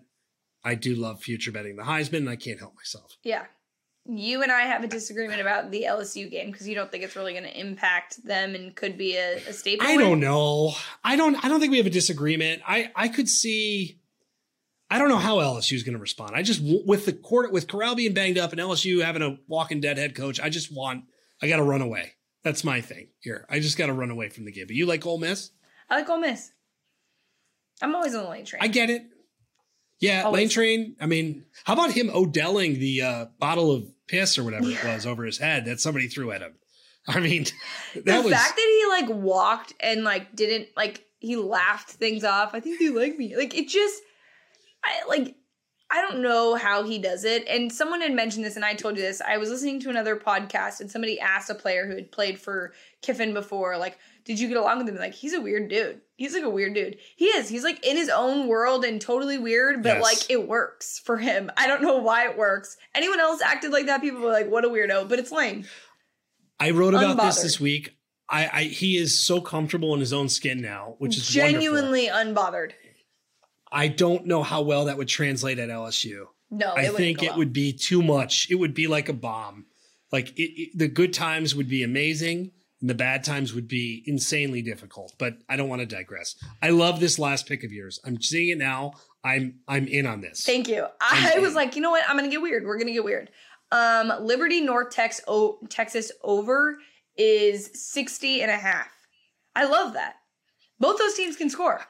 [0.63, 3.15] I do love future betting the Heisman, and I can't help myself.
[3.23, 3.45] Yeah.
[4.05, 7.15] You and I have a disagreement about the LSU game because you don't think it's
[7.15, 9.85] really going to impact them and could be a, a staple.
[9.85, 10.05] I win.
[10.05, 10.73] don't know.
[11.03, 11.35] I don't.
[11.43, 12.61] I don't think we have a disagreement.
[12.67, 13.99] I I could see.
[14.89, 16.31] I don't know how LSU is going to respond.
[16.33, 19.79] I just with the court with Corral being banged up and LSU having a walking
[19.79, 20.39] dead head coach.
[20.39, 21.03] I just want.
[21.41, 22.13] I got to run away.
[22.43, 23.45] That's my thing here.
[23.49, 24.65] I just got to run away from the game.
[24.65, 25.51] But you like Ole Miss?
[25.89, 26.51] I like Ole Miss.
[27.81, 28.63] I'm always on the lane train.
[28.63, 29.03] I get it.
[29.99, 30.39] Yeah, Always.
[30.39, 30.95] lane train.
[31.01, 35.05] I mean, how about him Odelling the uh, bottle of piss or whatever it was
[35.05, 36.53] over his head that somebody threw at him?
[37.07, 37.45] I mean,
[37.93, 42.23] the that was fact that he like walked and like didn't like he laughed things
[42.23, 42.53] off.
[42.53, 43.35] I think they like me.
[43.35, 44.01] Like it just,
[44.83, 45.35] I like.
[45.91, 47.47] I don't know how he does it.
[47.47, 49.21] And someone had mentioned this, and I told you this.
[49.21, 52.73] I was listening to another podcast, and somebody asked a player who had played for
[53.01, 53.97] Kiffin before, like,
[54.29, 56.01] "Did you get along with him?" Like, he's a weird dude.
[56.15, 56.97] He's like a weird dude.
[57.15, 57.49] He is.
[57.49, 60.03] He's like in his own world and totally weird, but Yes.
[60.03, 61.49] like it works for him.
[61.57, 62.77] I don't know why it works.
[62.93, 65.65] Anyone else acted like that, people were like, "What a weirdo," but it's lame.
[66.59, 67.43] I wrote about this Unbothered.
[67.43, 67.95] this week.
[68.29, 71.51] I, I he is so comfortable in his own skin now, which is wonderful.
[71.61, 72.73] genuinely unbothered.
[73.71, 76.25] I don't know how well that would translate at LSU.
[76.51, 77.37] No, I think it well.
[77.39, 78.47] would be too much.
[78.49, 79.65] It would be like a bomb.
[80.11, 82.51] Like it, it- the good times would be amazing,
[82.81, 85.13] and the bad times would be insanely difficult.
[85.17, 86.35] But I don't want to digress.
[86.61, 87.99] I love this last pick of yours.
[88.05, 88.93] I'm seeing it now.
[89.23, 90.43] I'm I'm in on this.
[90.45, 90.85] Thank you.
[91.01, 91.55] I I'm was in.
[91.55, 92.03] like, you know what?
[92.07, 92.65] I'm gonna get weird.
[92.65, 93.29] We're gonna get weird.
[93.71, 96.77] Um, Liberty North Tex o- Texas over
[97.17, 98.87] is 60 and a half.
[99.55, 100.15] I love that.
[100.79, 101.81] Both those teams can score.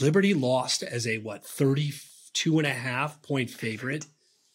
[0.00, 4.06] Liberty lost as a what 32 and a half point favorite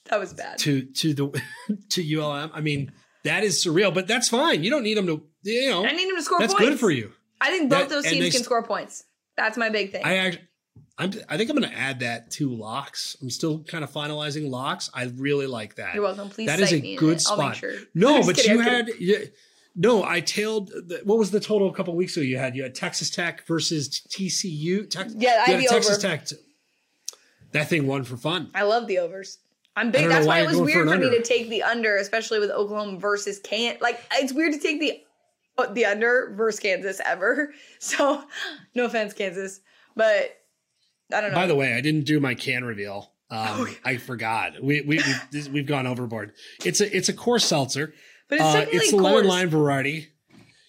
[0.06, 0.58] That was bad.
[0.60, 1.42] to to the
[1.90, 2.52] to ULM.
[2.54, 2.92] I mean,
[3.24, 4.64] that is surreal, but that's fine.
[4.64, 5.86] You don't need them to you know.
[5.86, 6.70] I need them to score That's points.
[6.70, 7.12] good for you.
[7.40, 9.04] I think both That- those teams they can score points.
[9.36, 10.02] That's my big thing.
[10.04, 10.44] I actually
[11.00, 13.16] I'm, I think I'm going to add that to locks.
[13.22, 14.90] I'm still kind of finalizing locks.
[14.96, 15.94] I really like that.
[15.94, 16.30] You're welcome.
[16.30, 17.26] Please That is a good it.
[17.30, 17.56] I'll make spot.
[17.58, 17.74] sure.
[17.94, 19.18] No, but kidding, you had yeah,
[19.76, 20.04] no.
[20.04, 20.70] I tailed.
[20.70, 22.24] The, what was the total a couple weeks ago?
[22.24, 24.90] You had you had Texas Tech versus TCU.
[24.90, 26.18] Tex, Yeah, I you the Texas over.
[26.18, 26.28] Tech.
[27.52, 28.50] That thing won for fun.
[28.56, 29.38] I love the overs.
[29.78, 30.10] I'm big.
[30.10, 32.40] That's why why it was going for weird for, me to take the under, especially
[32.40, 33.78] with Oklahoma versus Can.
[33.80, 35.00] Like it's weird to take the
[35.72, 37.54] the under versus Kansas ever.
[37.80, 38.24] So,
[38.74, 39.60] no offense, Kansas,
[39.96, 40.36] but
[41.14, 41.36] I don't know.
[41.36, 43.12] By the way, I didn't do my can reveal.
[43.30, 43.68] Um, Oh.
[43.86, 44.64] I forgot.
[44.64, 45.00] We we
[45.32, 46.34] we've, we've gone overboard.
[46.66, 47.94] It's a it's a core seltzer.
[48.30, 50.08] but it's Uh, it's the lemon lime variety.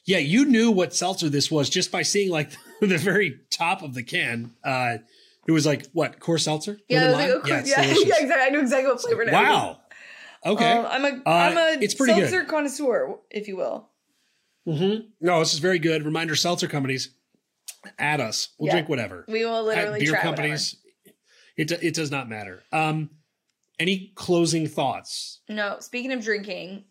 [0.04, 2.50] Yeah, you knew what seltzer this was just by seeing like
[2.82, 4.52] the very top of the can.
[4.62, 4.98] Uh,
[5.48, 6.78] it was like what core seltzer?
[6.88, 7.90] Yeah, it was like, oh, it's yeah, yeah,
[8.20, 8.32] exactly.
[8.36, 9.24] I knew exactly what flavor.
[9.32, 9.80] Wow.
[10.46, 10.70] Okay.
[10.72, 12.28] Um, I'm a Uh, am a it's pretty good.
[12.28, 13.88] seltzer connoisseur, if you will.
[14.68, 15.06] Mm-hmm.
[15.20, 16.04] No, this is very good.
[16.04, 17.14] Reminder: seltzer companies,
[17.98, 18.50] add us.
[18.58, 18.72] We'll Yeah.
[18.74, 19.24] drink whatever.
[19.26, 20.76] We will At literally beer companies,
[21.56, 22.62] it it does not matter.
[22.70, 23.10] Um,
[23.78, 25.40] any closing thoughts?
[25.48, 26.84] No, speaking of drinking,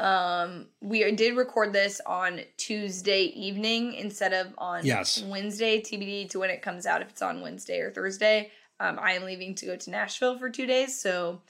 [0.00, 5.22] um, we did record this on Tuesday evening instead of on Yes.
[5.22, 5.80] Wednesday.
[5.80, 8.50] TBD to when it comes out if it's on Wednesday or Thursday.
[8.80, 11.40] Um, I am leaving to go to Nashville for two days, so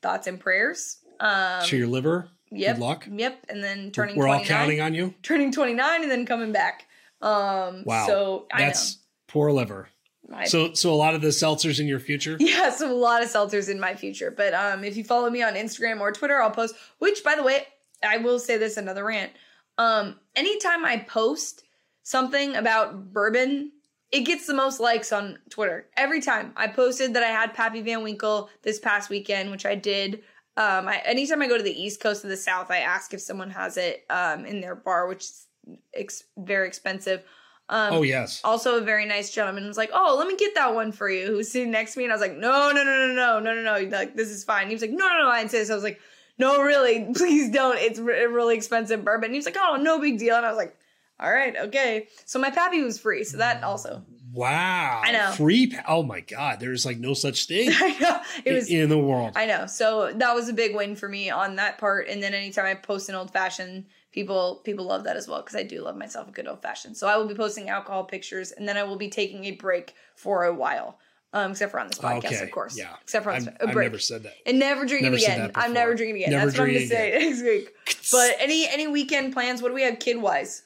[0.00, 0.98] thoughts and prayers.
[1.20, 2.28] Um, to your liver.
[2.50, 3.06] yep, Good luck.
[3.10, 4.16] Yep, and then turning.
[4.16, 5.14] We're all counting on you.
[5.22, 6.86] turning 29 and then coming back.
[7.20, 8.06] Um, Wow.
[8.06, 8.98] So I That's
[9.28, 9.88] poor liver.
[10.32, 12.36] I, So so a lot of the seltzers in your future.
[12.40, 14.30] yeah, so a lot of seltzers in my future.
[14.30, 16.74] But um, if you follow me on Instagram or Twitter, I'll post.
[16.98, 17.66] Which, by the way,
[18.06, 19.32] I will say this another rant.
[19.78, 21.64] Um, anytime I post
[22.02, 23.72] something about bourbon,
[24.10, 25.86] it gets the most likes on Twitter.
[25.96, 29.74] Every time I posted that I had Pappy Van Winkle this past weekend, which I
[29.74, 30.22] did.
[30.58, 33.22] Um, I, anytime I go to the East Coast of the South, I ask if
[33.22, 35.46] someone has it um, in their bar, which is
[35.94, 37.22] ex- very expensive.
[37.68, 38.40] Um, Oh yes.
[38.44, 41.26] also a very nice gentleman was like, "Oh, let me get that one for you."
[41.26, 43.40] Who was sitting next to me, and I was like, "No, no, no, no, no,
[43.40, 43.88] no, no, no.
[43.96, 45.70] Like this is fine." He was like, "No, no, no." I insist.
[45.70, 46.00] I was like,
[46.38, 47.78] "No, really, please don't.
[47.78, 50.50] It's re- really expensive bourbon." And he was like, "Oh, no big deal." And I
[50.50, 50.76] was like,
[51.20, 54.02] "All right, okay." So my pappy was free, so that also.
[54.34, 55.02] Wow.
[55.04, 55.30] I know.
[55.32, 55.66] Free.
[55.68, 56.58] Pa- oh my God.
[56.58, 58.70] There's like no such thing I know it was.
[58.70, 59.32] in the world.
[59.36, 59.66] I know.
[59.66, 62.08] So that was a big win for me on that part.
[62.08, 65.56] And then anytime I post an old fashioned, people people love that as well because
[65.56, 66.96] I do love myself a good old fashioned.
[66.96, 69.94] So I will be posting alcohol pictures, and then I will be taking a break
[70.16, 70.98] for a while.
[71.34, 72.42] Um, except for on this podcast, okay.
[72.42, 72.76] of course.
[72.76, 72.94] Yeah.
[73.00, 74.34] Except for on this, a I've never said that.
[74.44, 75.50] and never drinking again.
[75.54, 76.30] I'm never drinking again.
[76.30, 77.72] Never That's what I'm gonna say next week.
[78.12, 79.62] But any any weekend plans?
[79.62, 80.64] What do we have kid wise?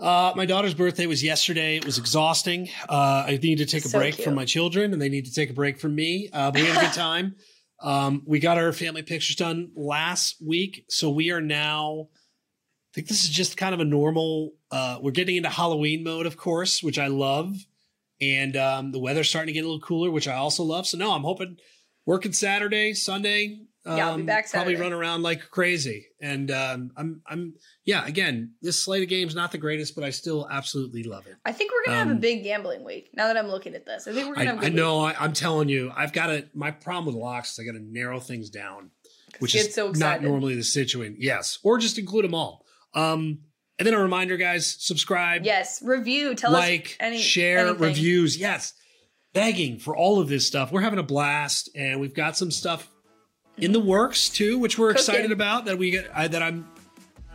[0.00, 1.76] Uh, my daughter's birthday was yesterday.
[1.76, 2.68] It was exhausting.
[2.88, 4.24] Uh, I need to take a So break cute.
[4.24, 6.28] from my children, and they need to take a break from me.
[6.32, 7.36] Uh, but we had a good time.
[7.80, 12.08] Um, we got our family pictures done last week, so we are now.
[12.92, 14.52] I think this is just kind of a normal.
[14.70, 17.56] Uh, we're getting into Halloween mode, of course, which I love,
[18.20, 20.86] and um, the weather's starting to get a little cooler, which I also love.
[20.86, 21.56] So no, I'm hoping
[22.04, 23.60] working Saturday, Sunday.
[23.86, 27.54] Um, Yeah, I'll be back Probably run around like crazy, and um, I'm I'm
[27.86, 28.06] yeah.
[28.06, 31.34] Again, this slate of games not the greatest, but I still absolutely love it.
[31.46, 33.08] I think we're gonna have Um, a big gambling week.
[33.14, 34.62] Now that I'm looking at this, I think we're I, gonna have.
[34.62, 35.00] a I good know.
[35.00, 36.46] I, I'm telling you, I've got to.
[36.54, 38.90] My problem with locks is I got to narrow things down,
[39.38, 41.16] which is so not normally the situation.
[41.18, 42.61] Yes, or just include them all.
[42.94, 43.38] Um,
[43.78, 46.34] and then a reminder, guys: subscribe, Yes, review.
[46.34, 47.80] Tell like, us any share, anything.
[47.82, 48.36] reviews.
[48.36, 48.74] Yes,
[49.32, 50.70] begging for all of this stuff.
[50.70, 52.88] We're having a blast, and we've got some stuff
[53.56, 55.00] in the works too, which we're Cooking.
[55.00, 55.64] excited about.
[55.64, 56.68] That we get I, that I'm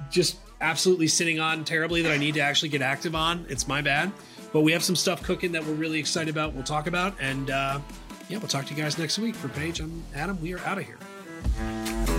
[0.10, 2.02] just absolutely sitting on terribly.
[2.04, 3.46] That I need to actually get active on.
[3.50, 4.12] It's my bad,
[4.54, 6.54] but we have some stuff cooking that we're really excited about.
[6.54, 7.80] We'll talk about, and uh,
[8.30, 9.36] yeah, we'll talk to you guys next week.
[9.36, 10.40] For Paige, I'm Adam.
[10.40, 12.17] We are out of here.